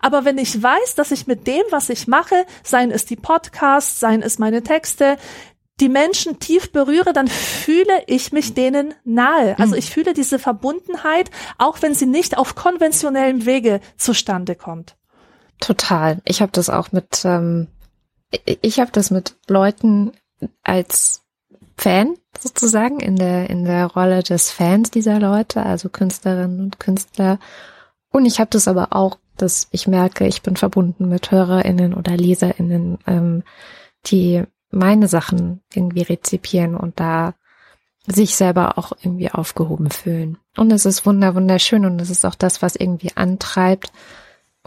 [0.00, 4.00] Aber wenn ich weiß, dass ich mit dem, was ich mache, seien es die Podcasts,
[4.00, 5.16] seien es meine Texte,
[5.78, 9.56] die Menschen tief berühre, dann fühle ich mich denen nahe.
[9.60, 9.78] Also mhm.
[9.78, 14.97] ich fühle diese Verbundenheit, auch wenn sie nicht auf konventionellem Wege zustande kommt.
[15.60, 16.20] Total.
[16.24, 17.68] Ich habe das auch mit, ähm,
[18.44, 20.12] ich habe das mit Leuten
[20.62, 21.22] als
[21.76, 27.38] Fan sozusagen in der in der Rolle des Fans dieser Leute, also Künstlerinnen und Künstler.
[28.10, 32.16] Und ich habe das aber auch, dass ich merke, ich bin verbunden mit HörerInnen oder
[32.16, 33.42] LeserInnen, ähm,
[34.06, 37.34] die meine Sachen irgendwie rezipieren und da
[38.06, 40.38] sich selber auch irgendwie aufgehoben fühlen.
[40.56, 43.92] Und es ist wunder wunderschön und es ist auch das, was irgendwie antreibt,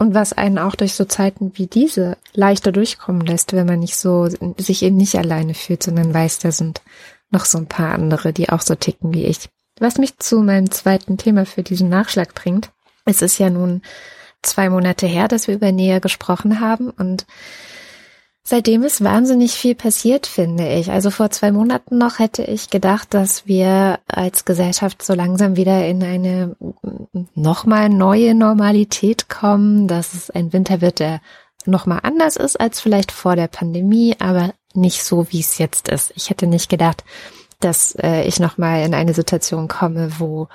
[0.02, 3.96] und was einen auch durch so Zeiten wie diese leichter durchkommen lässt, wenn man nicht
[3.96, 6.82] so, sich eben nicht alleine fühlt, sondern weiß, da sind
[7.30, 9.48] noch so ein paar andere, die auch so ticken wie ich.
[9.78, 12.70] Was mich zu meinem zweiten Thema für diesen Nachschlag bringt.
[13.04, 13.80] Es ist ja nun
[14.42, 17.24] zwei Monate her, dass wir über Nähe gesprochen haben und
[18.44, 20.90] Seitdem ist wahnsinnig viel passiert, finde ich.
[20.90, 25.86] Also vor zwei Monaten noch hätte ich gedacht, dass wir als Gesellschaft so langsam wieder
[25.86, 26.56] in eine
[27.34, 31.20] nochmal neue Normalität kommen, dass es ein Winter wird, der
[31.66, 36.12] nochmal anders ist als vielleicht vor der Pandemie, aber nicht so, wie es jetzt ist.
[36.16, 37.04] Ich hätte nicht gedacht,
[37.60, 40.48] dass äh, ich nochmal in eine Situation komme, wo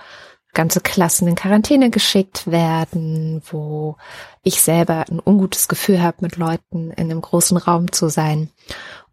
[0.57, 3.95] ganze Klassen in Quarantäne geschickt werden, wo
[4.41, 8.49] ich selber ein ungutes Gefühl habe, mit Leuten in einem großen Raum zu sein.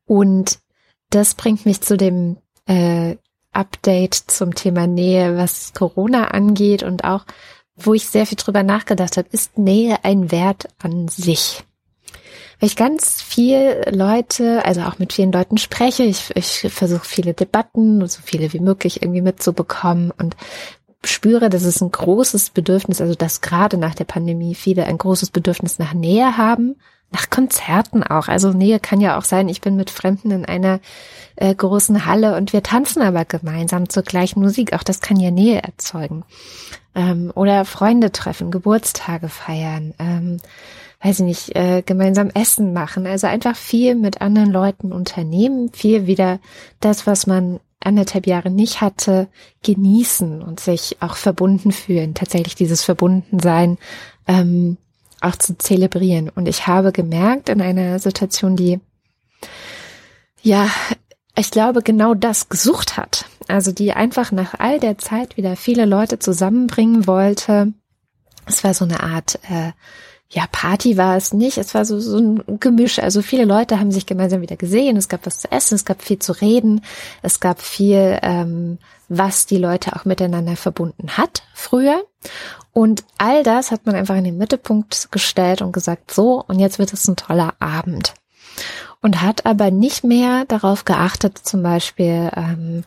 [0.07, 0.59] Und
[1.11, 3.16] das bringt mich zu dem äh,
[3.52, 7.26] Update zum Thema Nähe, was Corona angeht und auch,
[7.76, 11.62] wo ich sehr viel drüber nachgedacht habe, ist Nähe ein Wert an sich?
[12.61, 16.04] weil ich ganz viel Leute, also auch mit vielen Leuten spreche.
[16.04, 20.37] Ich, ich versuche viele Debatten, so viele wie möglich irgendwie mitzubekommen und
[21.06, 25.30] spüre, dass es ein großes Bedürfnis, also dass gerade nach der Pandemie viele ein großes
[25.30, 26.76] Bedürfnis nach Nähe haben,
[27.14, 28.28] nach Konzerten auch.
[28.28, 30.80] Also Nähe kann ja auch sein, ich bin mit Fremden in einer
[31.36, 34.72] äh, großen Halle und wir tanzen aber gemeinsam zur gleichen Musik.
[34.72, 36.24] Auch das kann ja Nähe erzeugen.
[36.94, 40.38] Ähm, oder Freunde treffen, Geburtstage feiern, ähm,
[41.02, 43.06] weiß ich nicht, äh, gemeinsam Essen machen.
[43.06, 46.40] Also einfach viel mit anderen Leuten unternehmen, viel wieder
[46.80, 49.29] das, was man anderthalb Jahre nicht hatte,
[49.62, 52.14] genießen und sich auch verbunden fühlen.
[52.14, 53.79] Tatsächlich dieses Verbundensein
[54.27, 54.77] ähm,
[55.20, 56.29] auch zu zelebrieren.
[56.29, 58.81] Und ich habe gemerkt in einer Situation, die
[60.42, 60.68] ja,
[61.37, 63.25] ich glaube, genau das gesucht hat.
[63.49, 67.73] Also die einfach nach all der Zeit wieder viele Leute zusammenbringen wollte.
[68.47, 69.73] Es war so eine Art, äh,
[70.35, 71.59] ja, Party war es nicht.
[71.59, 72.99] Es war so, so ein Gemisch.
[72.99, 74.97] Also viele Leute haben sich gemeinsam wieder gesehen.
[74.97, 76.81] Es gab was zu essen, es gab viel zu reden.
[77.23, 82.03] Es gab viel, ähm, was die Leute auch miteinander verbunden hat früher.
[82.73, 86.81] Und all das hat man einfach in den Mittelpunkt gestellt und gesagt, so, und jetzt
[86.81, 88.14] wird es ein toller Abend.
[89.01, 92.83] Und hat aber nicht mehr darauf geachtet, zum Beispiel, ähm,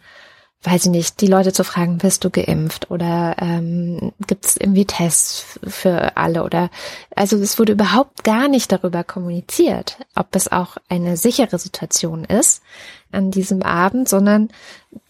[0.63, 4.85] weiß ich nicht, die Leute zu fragen, bist du geimpft oder ähm, gibt es irgendwie
[4.85, 6.69] Tests für alle oder
[7.15, 12.63] also es wurde überhaupt gar nicht darüber kommuniziert, ob es auch eine sichere Situation ist
[13.11, 14.49] an diesem Abend, sondern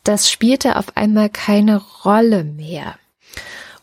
[0.03, 2.95] das spielte auf einmal keine Rolle mehr.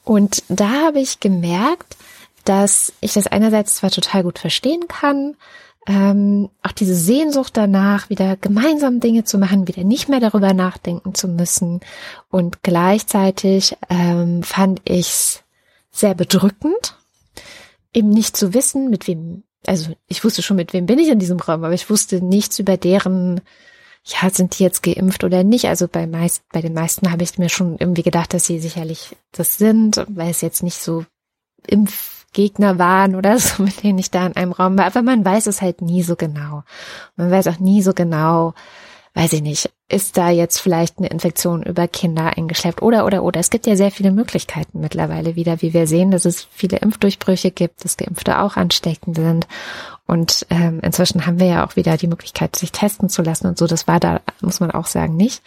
[0.04, 1.96] Und da habe ich gemerkt,
[2.44, 5.34] dass ich das einerseits zwar total gut verstehen kann,
[5.86, 11.14] ähm, auch diese Sehnsucht danach, wieder gemeinsam Dinge zu machen, wieder nicht mehr darüber nachdenken
[11.14, 11.80] zu müssen.
[12.30, 15.42] Und gleichzeitig ähm, fand ich's
[15.90, 16.96] sehr bedrückend,
[17.92, 21.18] eben nicht zu wissen, mit wem, also ich wusste schon, mit wem bin ich in
[21.18, 23.40] diesem Raum, aber ich wusste nichts über deren,
[24.04, 25.66] ja, sind die jetzt geimpft oder nicht.
[25.66, 29.16] Also bei meist, bei den meisten habe ich mir schon irgendwie gedacht, dass sie sicherlich
[29.32, 31.04] das sind, weil es jetzt nicht so
[31.66, 34.84] Impf Gegner waren oder so, mit denen ich da in einem Raum war.
[34.84, 36.64] Aber man weiß es halt nie so genau.
[37.16, 38.52] Man weiß auch nie so genau,
[39.14, 43.38] weiß ich nicht, ist da jetzt vielleicht eine Infektion über Kinder eingeschleppt oder, oder, oder.
[43.38, 47.52] Es gibt ja sehr viele Möglichkeiten mittlerweile wieder, wie wir sehen, dass es viele Impfdurchbrüche
[47.52, 49.46] gibt, dass Geimpfte auch ansteckend sind.
[50.06, 53.56] Und ähm, inzwischen haben wir ja auch wieder die Möglichkeit, sich testen zu lassen und
[53.56, 53.66] so.
[53.66, 55.42] Das war da, muss man auch sagen, nicht.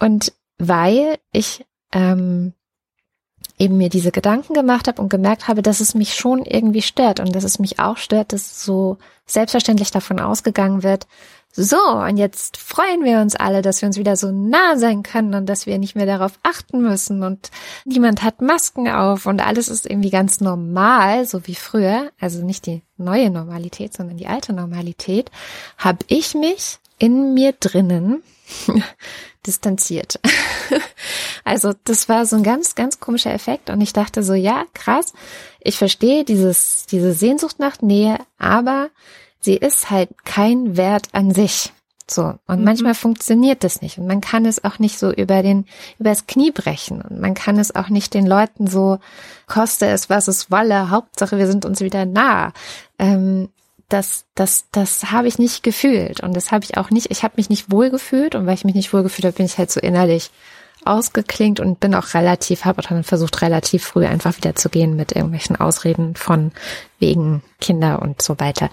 [0.00, 2.54] Und weil ich ähm,
[3.60, 7.20] eben mir diese Gedanken gemacht habe und gemerkt habe, dass es mich schon irgendwie stört
[7.20, 8.96] und dass es mich auch stört, dass so
[9.26, 11.06] selbstverständlich davon ausgegangen wird,
[11.52, 15.34] so, und jetzt freuen wir uns alle, dass wir uns wieder so nah sein können
[15.34, 17.50] und dass wir nicht mehr darauf achten müssen und
[17.84, 22.66] niemand hat Masken auf und alles ist irgendwie ganz normal, so wie früher, also nicht
[22.66, 25.32] die neue Normalität, sondern die alte Normalität,
[25.76, 28.22] habe ich mich in mir drinnen
[29.46, 30.20] distanziert.
[31.44, 35.12] also das war so ein ganz, ganz komischer Effekt und ich dachte so, ja, krass,
[35.60, 38.90] ich verstehe dieses, diese Sehnsucht nach Nähe, aber
[39.40, 41.72] sie ist halt kein Wert an sich.
[42.10, 42.34] So.
[42.46, 42.64] Und mhm.
[42.64, 43.98] manchmal funktioniert das nicht.
[43.98, 45.66] Und man kann es auch nicht so über den,
[45.98, 47.02] übers Knie brechen.
[47.02, 48.98] Und man kann es auch nicht den Leuten so,
[49.46, 52.52] koste es, was es wolle, Hauptsache wir sind uns wieder nah.
[52.98, 53.48] Ähm,
[53.90, 57.34] das, das, das habe ich nicht gefühlt und das habe ich auch nicht, ich habe
[57.36, 59.70] mich nicht wohl gefühlt und weil ich mich nicht wohl gefühlt habe, bin ich halt
[59.70, 60.30] so innerlich
[60.84, 65.12] ausgeklingt und bin auch relativ, habe dann versucht, relativ früh einfach wieder zu gehen mit
[65.12, 66.52] irgendwelchen Ausreden von
[66.98, 68.70] wegen Kinder und so weiter.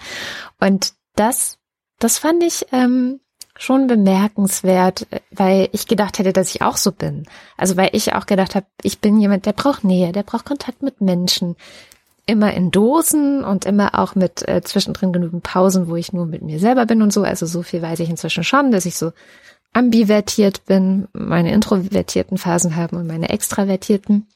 [0.58, 1.58] Und das,
[1.98, 3.20] das fand ich ähm,
[3.58, 7.26] schon bemerkenswert, weil ich gedacht hätte, dass ich auch so bin.
[7.56, 10.82] Also weil ich auch gedacht habe, ich bin jemand, der braucht Nähe, der braucht Kontakt
[10.82, 11.56] mit Menschen,
[12.28, 16.42] immer in Dosen und immer auch mit äh, zwischendrin genügend Pausen, wo ich nur mit
[16.42, 17.22] mir selber bin und so.
[17.22, 19.12] Also so viel weiß ich inzwischen schon, dass ich so
[19.72, 24.26] ambivertiert bin, meine introvertierten Phasen haben und meine extravertierten.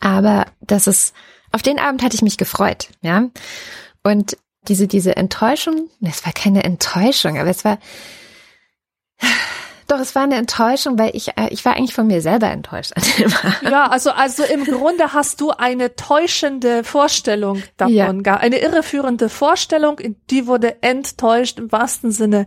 [0.00, 1.14] Aber das ist,
[1.52, 3.28] auf den Abend hatte ich mich gefreut, ja.
[4.02, 7.78] Und diese, diese Enttäuschung, es war keine Enttäuschung, aber es war,
[9.86, 12.92] doch, es war eine Enttäuschung, weil ich, äh, ich war eigentlich von mir selber enttäuscht.
[13.62, 18.36] ja, also, also im Grunde hast du eine täuschende Vorstellung davon, ja.
[18.36, 19.98] eine irreführende Vorstellung,
[20.30, 22.46] die wurde enttäuscht im wahrsten Sinne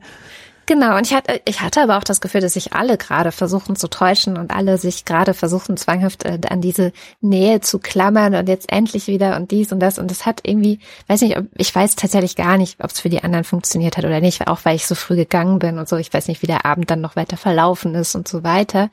[0.67, 3.75] Genau, und ich hatte, ich hatte aber auch das Gefühl, dass sich alle gerade versuchen
[3.75, 8.49] zu täuschen und alle sich gerade versuchen zwanghaft äh, an diese Nähe zu klammern und
[8.49, 9.99] jetzt endlich wieder und dies und das.
[9.99, 13.09] Und es hat irgendwie, weiß nicht, ob, ich weiß tatsächlich gar nicht, ob es für
[13.09, 15.97] die anderen funktioniert hat oder nicht, auch weil ich so früh gegangen bin und so.
[15.97, 18.89] Ich weiß nicht, wie der Abend dann noch weiter verlaufen ist und so weiter.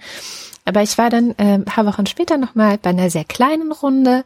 [0.67, 4.25] Aber ich war dann äh, ein paar Wochen später nochmal bei einer sehr kleinen Runde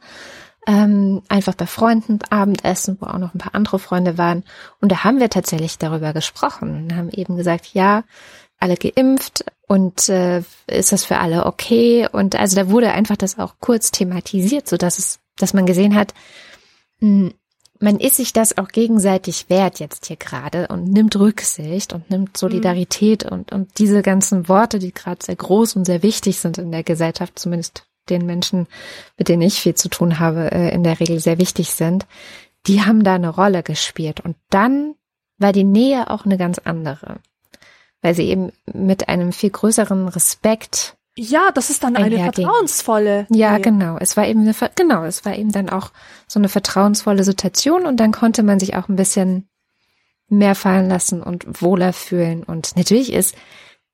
[0.66, 4.44] ähm, einfach bei Freunden Abendessen, wo auch noch ein paar andere Freunde waren.
[4.80, 8.04] Und da haben wir tatsächlich darüber gesprochen und haben eben gesagt, ja,
[8.58, 12.08] alle geimpft und äh, ist das für alle okay?
[12.10, 15.94] Und also da wurde einfach das auch kurz thematisiert, so dass es, dass man gesehen
[15.94, 16.14] hat,
[17.00, 17.34] mh, hm,
[17.78, 22.36] man ist sich das auch gegenseitig wert jetzt hier gerade und nimmt Rücksicht und nimmt
[22.36, 23.32] Solidarität mhm.
[23.32, 26.84] und, und diese ganzen Worte, die gerade sehr groß und sehr wichtig sind in der
[26.84, 28.66] Gesellschaft, zumindest den Menschen,
[29.18, 32.06] mit denen ich viel zu tun habe, äh, in der Regel sehr wichtig sind,
[32.66, 34.20] die haben da eine Rolle gespielt.
[34.20, 34.94] Und dann
[35.38, 37.20] war die Nähe auch eine ganz andere
[38.06, 43.26] weil sie eben mit einem viel größeren Respekt ja, das ist dann eine vertrauensvolle.
[43.30, 43.62] Ja, Nähe.
[43.62, 43.96] genau.
[43.98, 45.90] Es war eben eine, genau, es war eben dann auch
[46.26, 49.48] so eine vertrauensvolle Situation und dann konnte man sich auch ein bisschen
[50.28, 52.42] mehr fallen lassen und wohler fühlen.
[52.42, 53.34] Und natürlich ist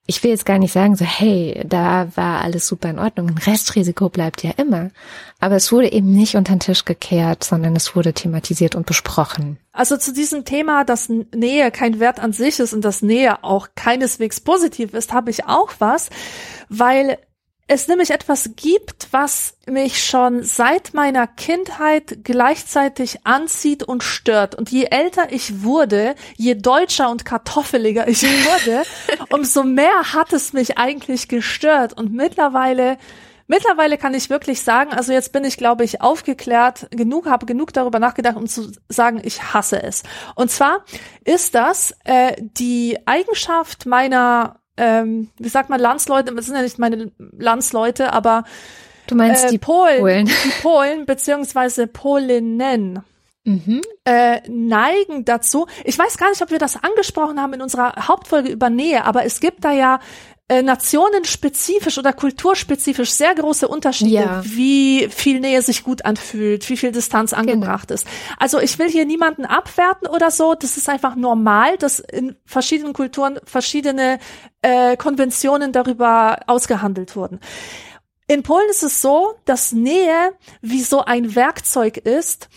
[0.07, 3.29] ich will jetzt gar nicht sagen, so, hey, da war alles super in Ordnung.
[3.29, 4.91] Ein Restrisiko bleibt ja immer.
[5.39, 9.59] Aber es wurde eben nicht unter den Tisch gekehrt, sondern es wurde thematisiert und besprochen.
[9.73, 13.69] Also zu diesem Thema, dass Nähe kein Wert an sich ist und dass Nähe auch
[13.77, 16.11] keineswegs positiv ist, habe ich auch was,
[16.69, 17.19] weil
[17.69, 24.55] es nämlich etwas gibt, was mich schon seit meiner Kindheit gleichzeitig anzieht und stört.
[24.55, 28.83] Und je älter ich wurde, je deutscher und kartoffeliger ich wurde,
[29.31, 31.93] umso mehr hat es mich eigentlich gestört.
[31.97, 32.99] Und mittlerweile
[33.49, 37.73] Mittlerweile kann ich wirklich sagen, also jetzt bin ich, glaube ich, aufgeklärt genug, habe genug
[37.75, 40.05] darüber nachgedacht, um zu sagen, ich hasse es.
[40.37, 40.87] Und zwar
[41.25, 46.79] ist das äh, die Eigenschaft meiner ähm, wie sagt man, Landsleute, das sind ja nicht
[46.79, 48.45] meine Landsleute, aber
[49.07, 50.27] Du meinst äh, die Polen, Polen.
[50.27, 53.01] Die Polen beziehungsweise Polinnen.
[53.45, 53.83] Mhm.
[54.05, 55.67] Äh, neigen dazu.
[55.85, 59.25] Ich weiß gar nicht, ob wir das angesprochen haben in unserer Hauptfolge über Nähe, aber
[59.25, 59.99] es gibt da ja
[60.53, 64.43] äh, nationenspezifisch oder kulturspezifisch sehr große Unterschiede, ja.
[64.45, 67.95] wie viel Nähe sich gut anfühlt, wie viel Distanz angebracht genau.
[67.95, 68.07] ist.
[68.39, 70.55] Also ich will hier niemanden abwerten oder so.
[70.55, 74.19] Das ist einfach normal, dass in verschiedenen Kulturen verschiedene
[74.61, 77.41] äh, Konventionen darüber ausgehandelt wurden.
[78.27, 82.51] In Polen ist es so, dass Nähe wie so ein Werkzeug ist,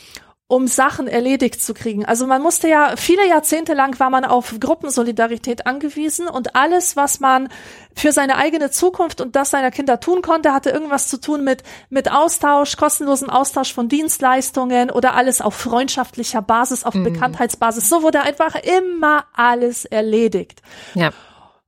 [0.48, 2.06] um Sachen erledigt zu kriegen.
[2.06, 7.20] Also man musste ja, viele Jahrzehnte lang war man auf Gruppensolidarität angewiesen und alles, was
[7.20, 7.50] man
[7.96, 11.64] für seine eigene Zukunft und das seiner Kinder tun konnte, hatte irgendwas zu tun mit,
[11.90, 17.06] mit Austausch, kostenlosen Austausch von Dienstleistungen oder alles auf freundschaftlicher Basis, auf mhm.
[17.06, 17.90] Bekanntheitsbasis.
[17.90, 20.62] So wurde einfach immer alles erledigt.
[20.94, 21.10] Ja.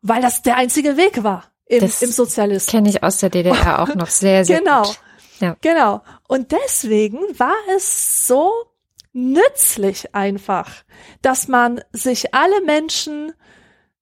[0.03, 2.71] Weil das der einzige Weg war im, das im Sozialismus.
[2.71, 4.83] Kenne ich aus der DDR auch noch sehr, sehr genau.
[4.83, 4.99] gut.
[5.39, 5.55] Ja.
[5.61, 6.01] Genau.
[6.27, 8.51] Und deswegen war es so
[9.13, 10.83] nützlich einfach,
[11.21, 13.33] dass man sich alle Menschen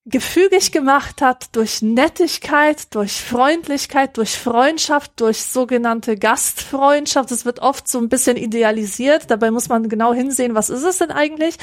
[0.05, 7.31] gefügig gemacht hat durch Nettigkeit, durch Freundlichkeit, durch Freundschaft, durch sogenannte Gastfreundschaft.
[7.31, 9.31] Das wird oft so ein bisschen idealisiert.
[9.31, 11.57] Dabei muss man genau hinsehen, was ist es denn eigentlich?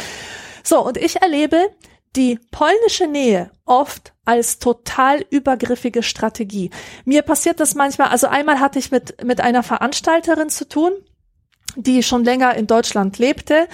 [0.64, 1.70] So, und ich erlebe
[2.16, 6.70] die polnische Nähe oft als total übergriffige Strategie.
[7.04, 10.92] Mir passiert das manchmal, also einmal hatte ich mit, mit einer Veranstalterin zu tun,
[11.76, 13.68] die schon länger in Deutschland lebte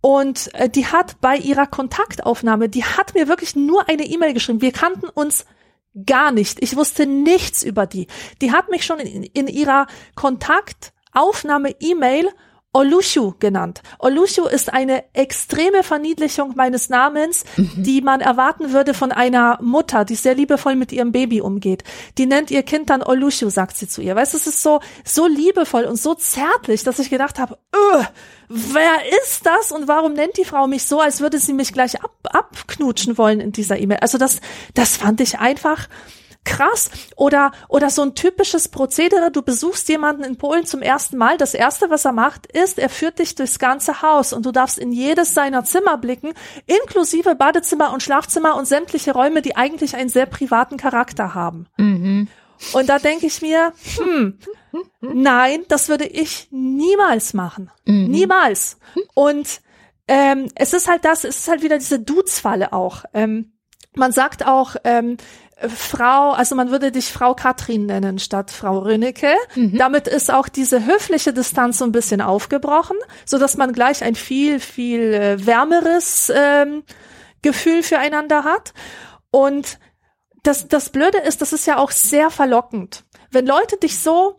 [0.00, 4.60] und äh, die hat bei ihrer Kontaktaufnahme, die hat mir wirklich nur eine E-Mail geschrieben.
[4.60, 5.46] Wir kannten uns
[6.06, 6.62] gar nicht.
[6.62, 8.06] Ich wusste nichts über die.
[8.40, 12.28] Die hat mich schon in, in ihrer Kontaktaufnahme-E-Mail
[12.74, 13.82] Olushu genannt.
[13.98, 17.70] Olushu ist eine extreme Verniedlichung meines Namens, mhm.
[17.76, 21.82] die man erwarten würde von einer Mutter, die sehr liebevoll mit ihrem Baby umgeht.
[22.18, 24.14] Die nennt ihr Kind dann Olushu, sagt sie zu ihr.
[24.14, 28.04] Weißt du, es ist so, so liebevoll und so zärtlich, dass ich gedacht habe, öh,
[28.48, 32.02] wer ist das und warum nennt die Frau mich so, als würde sie mich gleich
[32.04, 33.98] ab, abknutschen wollen in dieser E-Mail?
[34.02, 34.40] Also das,
[34.74, 35.88] das fand ich einfach,
[36.44, 36.90] krass.
[37.16, 41.36] Oder, oder so ein typisches Prozedere, du besuchst jemanden in Polen zum ersten Mal.
[41.36, 44.78] Das erste, was er macht, ist, er führt dich durchs ganze Haus und du darfst
[44.78, 46.32] in jedes seiner Zimmer blicken,
[46.66, 51.66] inklusive Badezimmer und Schlafzimmer und sämtliche Räume, die eigentlich einen sehr privaten Charakter haben.
[51.76, 52.28] Mhm.
[52.72, 54.38] Und da denke ich mir, hm,
[55.00, 57.70] nein, das würde ich niemals machen.
[57.84, 58.08] Mhm.
[58.08, 58.78] Niemals.
[59.14, 59.60] Und
[60.08, 63.04] ähm, es ist halt das, es ist halt wieder diese Dudes-Falle auch.
[63.14, 63.52] Ähm,
[63.94, 65.16] man sagt auch, ähm,
[65.66, 69.34] Frau, also man würde dich Frau Katrin nennen statt Frau Rönecke.
[69.56, 69.76] Mhm.
[69.76, 74.14] Damit ist auch diese höfliche Distanz so ein bisschen aufgebrochen, so dass man gleich ein
[74.14, 76.84] viel, viel äh, wärmeres ähm,
[77.42, 78.72] Gefühl füreinander hat.
[79.30, 79.78] Und
[80.44, 83.04] das, das Blöde ist, das ist ja auch sehr verlockend.
[83.30, 84.38] Wenn Leute dich so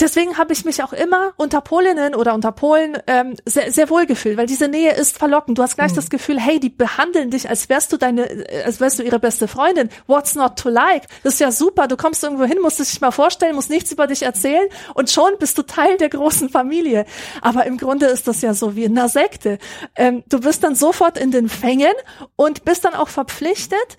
[0.00, 4.06] deswegen habe ich mich auch immer unter Polinnen oder unter Polen ähm, sehr, sehr wohl
[4.06, 5.58] gefühlt, weil diese Nähe ist verlockend.
[5.58, 5.96] Du hast gleich mhm.
[5.96, 9.18] das Gefühl, hey, die behandeln dich, als wärst du deine, äh, als wärst du ihre
[9.18, 9.90] beste Freundin.
[10.06, 11.04] What's not to like?
[11.22, 11.88] Das ist ja super.
[11.88, 15.32] Du kommst irgendwo hin, musst dich mal vorstellen, musst nichts über dich erzählen und schon
[15.38, 17.04] bist du Teil der großen Familie.
[17.42, 19.58] Aber im Grunde ist das ja so wie in einer Sekte.
[19.96, 21.94] Ähm, du bist dann sofort in den Fängen
[22.36, 23.96] und bist dann auch verpflichtet,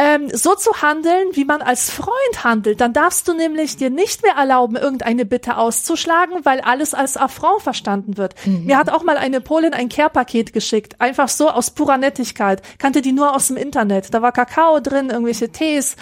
[0.00, 2.80] ähm, so zu handeln, wie man als Freund handelt.
[2.80, 7.60] Dann darfst du nämlich dir nicht mehr erlauben, irgendeine Bitte auszuschlagen, weil alles als Affront
[7.60, 8.34] verstanden wird.
[8.46, 8.64] Mhm.
[8.64, 12.62] Mir hat auch mal eine Polin ein Care-Paket geschickt, einfach so aus purer Nettigkeit.
[12.78, 14.14] Kannte die nur aus dem Internet.
[14.14, 15.96] Da war Kakao drin, irgendwelche Tees,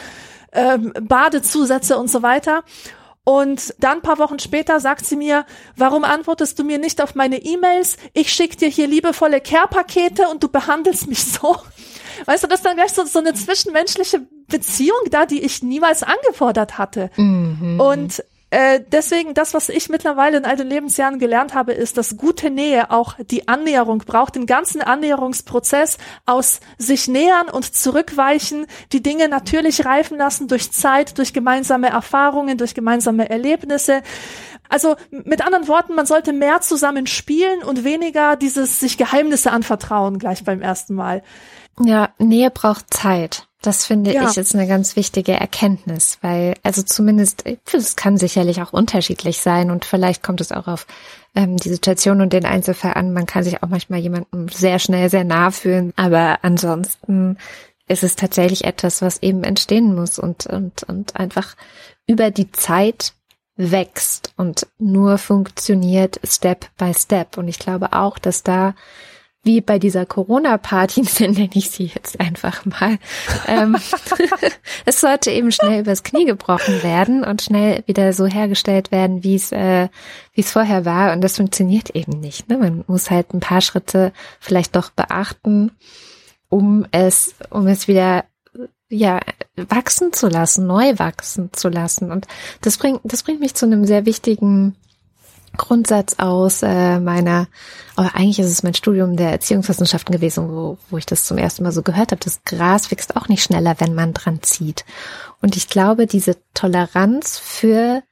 [0.53, 2.63] ähm, Badezusätze und so weiter.
[3.25, 5.45] Und dann paar Wochen später sagt sie mir,
[5.77, 7.97] warum antwortest du mir nicht auf meine E-Mails?
[8.15, 11.57] Ich schicke dir hier liebevolle Care-Pakete und du behandelst mich so.
[12.25, 16.03] Weißt du, das ist dann gleich so, so eine zwischenmenschliche Beziehung da, die ich niemals
[16.03, 17.11] angefordert hatte.
[17.17, 17.81] Mhm.
[17.81, 22.17] Und äh, deswegen, das, was ich mittlerweile in all den Lebensjahren gelernt habe, ist, dass
[22.17, 29.03] gute Nähe auch die Annäherung braucht, den ganzen Annäherungsprozess aus sich nähern und zurückweichen, die
[29.03, 34.03] Dinge natürlich reifen lassen durch Zeit, durch gemeinsame Erfahrungen, durch gemeinsame Erlebnisse.
[34.69, 40.19] Also mit anderen Worten, man sollte mehr zusammen spielen und weniger dieses sich Geheimnisse anvertrauen
[40.19, 41.23] gleich beim ersten Mal.
[41.81, 43.49] Ja, Nähe braucht Zeit.
[43.61, 44.29] Das finde ja.
[44.29, 49.73] ich ist eine ganz wichtige Erkenntnis, weil also zumindest es kann sicherlich auch unterschiedlich sein
[49.73, 50.87] und vielleicht kommt es auch auf
[51.35, 53.13] ähm, die Situation und den Einzelfall an.
[53.13, 57.37] Man kann sich auch manchmal jemandem sehr schnell sehr nah fühlen, aber ansonsten
[57.89, 61.57] ist es tatsächlich etwas, was eben entstehen muss und und und einfach
[62.07, 63.13] über die Zeit
[63.59, 67.37] wächst und nur funktioniert Step by Step.
[67.37, 68.75] Und ich glaube auch, dass da
[69.45, 72.99] wie bei dieser Corona-Party, nenne ich sie jetzt einfach mal.
[73.47, 73.77] Ähm,
[74.85, 79.35] es sollte eben schnell übers Knie gebrochen werden und schnell wieder so hergestellt werden, wie
[79.35, 79.89] es äh,
[80.33, 81.13] wie es vorher war.
[81.13, 82.49] Und das funktioniert eben nicht.
[82.49, 82.59] Ne?
[82.59, 85.73] Man muss halt ein paar Schritte vielleicht doch beachten,
[86.49, 88.25] um es um es wieder
[88.89, 89.21] ja
[89.57, 92.11] wachsen zu lassen, neu wachsen zu lassen.
[92.11, 92.27] Und
[92.61, 94.77] das bringt das bringt mich zu einem sehr wichtigen
[95.57, 97.49] Grundsatz aus äh, meiner,
[97.97, 101.65] aber eigentlich ist es mein Studium der Erziehungswissenschaften gewesen, wo, wo ich das zum ersten
[101.65, 102.21] Mal so gehört habe.
[102.23, 104.85] Das Gras wächst auch nicht schneller, wenn man dran zieht.
[105.41, 108.03] Und ich glaube, diese Toleranz für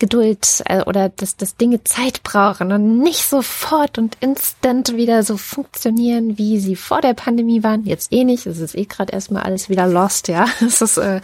[0.00, 5.36] Geduld äh, oder dass, dass Dinge Zeit brauchen und nicht sofort und instant wieder so
[5.36, 7.84] funktionieren, wie sie vor der Pandemie waren.
[7.84, 10.46] Jetzt eh nicht, es ist eh gerade erstmal alles wieder lost, ja.
[10.60, 11.20] Es ist, äh,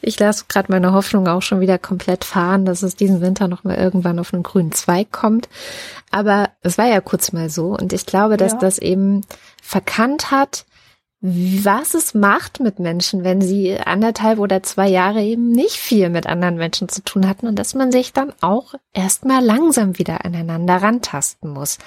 [0.00, 3.64] ich lasse gerade meine Hoffnung auch schon wieder komplett fahren, dass es diesen Winter noch
[3.64, 5.50] mal irgendwann auf einen grünen Zweig kommt.
[6.10, 8.58] Aber es war ja kurz mal so und ich glaube, dass ja.
[8.58, 9.26] das eben
[9.62, 10.64] verkannt hat,
[11.22, 16.26] was es macht mit Menschen, wenn sie anderthalb oder zwei Jahre eben nicht viel mit
[16.26, 20.76] anderen Menschen zu tun hatten und dass man sich dann auch erstmal langsam wieder aneinander
[20.76, 21.78] rantasten muss.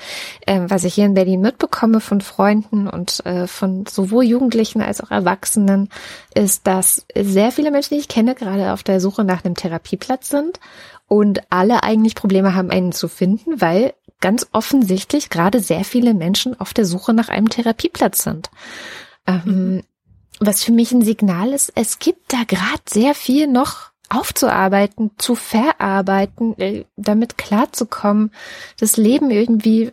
[0.47, 4.99] Ähm, was ich hier in Berlin mitbekomme von Freunden und äh, von sowohl Jugendlichen als
[4.99, 5.89] auch Erwachsenen,
[6.33, 10.29] ist, dass sehr viele Menschen, die ich kenne, gerade auf der Suche nach einem Therapieplatz
[10.29, 10.59] sind
[11.07, 16.59] und alle eigentlich Probleme haben, einen zu finden, weil ganz offensichtlich gerade sehr viele Menschen
[16.59, 18.49] auf der Suche nach einem Therapieplatz sind.
[19.29, 19.83] Ähm, mhm.
[20.39, 25.35] Was für mich ein Signal ist, es gibt da gerade sehr viel noch aufzuarbeiten, zu
[25.35, 28.31] verarbeiten, äh, damit klarzukommen,
[28.79, 29.91] das Leben irgendwie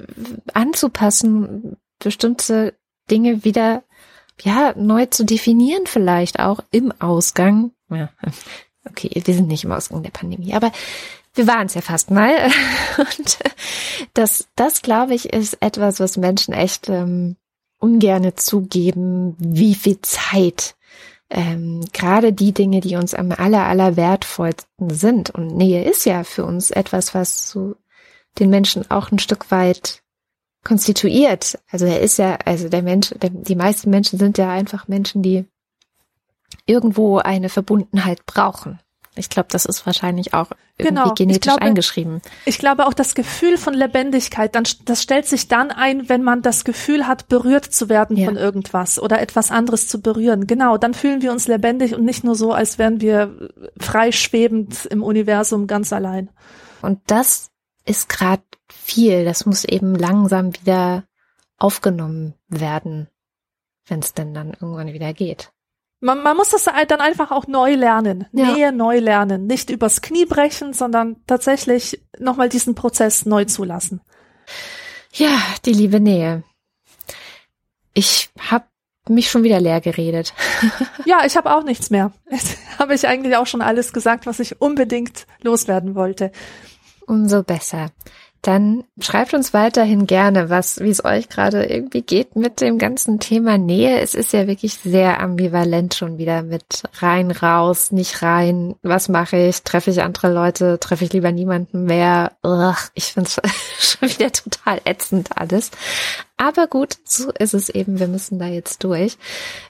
[0.54, 2.74] anzupassen, bestimmte
[3.10, 3.82] Dinge wieder
[4.42, 7.72] ja neu zu definieren, vielleicht auch im Ausgang.
[7.90, 8.10] Ja,
[8.88, 10.72] okay, wir sind nicht im Ausgang der Pandemie, aber
[11.34, 12.34] wir waren es ja fast mal.
[12.98, 13.38] Und
[14.14, 17.36] das, das glaube ich, ist etwas, was Menschen echt ähm,
[17.78, 20.76] ungerne zugeben, wie viel Zeit
[21.28, 25.30] ähm, gerade die Dinge, die uns am aller, aller wertvollsten sind.
[25.30, 27.76] Und Nähe ist ja für uns etwas, was so
[28.38, 30.02] den Menschen auch ein Stück weit
[30.62, 31.58] konstituiert.
[31.70, 35.22] Also er ist ja, also der Mensch, der, die meisten Menschen sind ja einfach Menschen,
[35.22, 35.44] die
[36.66, 38.78] irgendwo eine Verbundenheit brauchen.
[39.18, 41.14] Ich glaube, das ist wahrscheinlich auch irgendwie genau.
[41.14, 42.20] genetisch glaube, eingeschrieben.
[42.44, 46.42] Ich glaube auch das Gefühl von Lebendigkeit, dann, das stellt sich dann ein, wenn man
[46.42, 48.26] das Gefühl hat, berührt zu werden ja.
[48.26, 50.46] von irgendwas oder etwas anderes zu berühren.
[50.46, 54.86] Genau, dann fühlen wir uns lebendig und nicht nur so, als wären wir frei schwebend
[54.86, 56.30] im Universum ganz allein.
[56.82, 57.50] Und das
[57.84, 59.24] ist gerade viel.
[59.24, 61.04] Das muss eben langsam wieder
[61.58, 63.08] aufgenommen werden,
[63.86, 65.52] wenn es denn dann irgendwann wieder geht.
[66.00, 68.26] Man, man muss das dann einfach auch neu lernen.
[68.32, 68.52] Ja.
[68.52, 69.46] Nähe neu lernen.
[69.46, 74.00] Nicht übers Knie brechen, sondern tatsächlich nochmal diesen Prozess neu zulassen.
[75.12, 76.44] Ja, die liebe Nähe.
[77.94, 78.66] Ich habe
[79.08, 80.34] mich schon wieder leer geredet.
[81.06, 82.12] ja, ich habe auch nichts mehr.
[82.30, 86.32] Jetzt habe ich eigentlich auch schon alles gesagt, was ich unbedingt loswerden wollte.
[87.06, 87.90] Umso besser.
[88.46, 93.18] Dann schreibt uns weiterhin gerne, was, wie es euch gerade irgendwie geht mit dem ganzen
[93.18, 93.98] Thema Nähe.
[93.98, 98.76] Es ist ja wirklich sehr ambivalent schon wieder mit rein, raus, nicht rein.
[98.82, 99.64] Was mache ich?
[99.64, 100.78] Treffe ich andere Leute?
[100.78, 102.36] Treffe ich lieber niemanden mehr?
[102.44, 103.40] Ugh, ich finde es
[103.80, 105.72] schon wieder total ätzend alles.
[106.36, 107.98] Aber gut, so ist es eben.
[107.98, 109.18] Wir müssen da jetzt durch.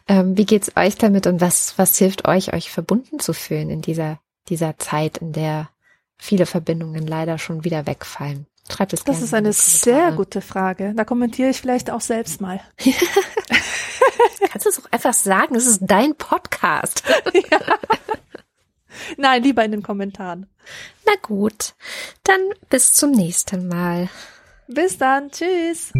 [0.06, 3.80] Ähm, wie geht's euch damit und was, was hilft euch, euch verbunden zu fühlen in
[3.80, 4.20] dieser,
[4.50, 5.70] dieser Zeit, in der
[6.18, 8.46] viele Verbindungen leider schon wieder wegfallen?
[8.70, 10.92] Schreibt es Das ist eine sehr gute Frage.
[10.96, 12.60] Da kommentiere ich vielleicht auch selbst mal.
[14.50, 15.54] Kannst du es auch einfach sagen?
[15.54, 17.02] Es ist dein Podcast.
[17.50, 17.60] ja.
[19.16, 20.46] Nein, lieber in den Kommentaren.
[21.04, 21.74] Na gut,
[22.24, 22.40] dann
[22.70, 24.08] bis zum nächsten Mal.
[24.66, 25.30] Bis dann.
[25.30, 25.92] Tschüss.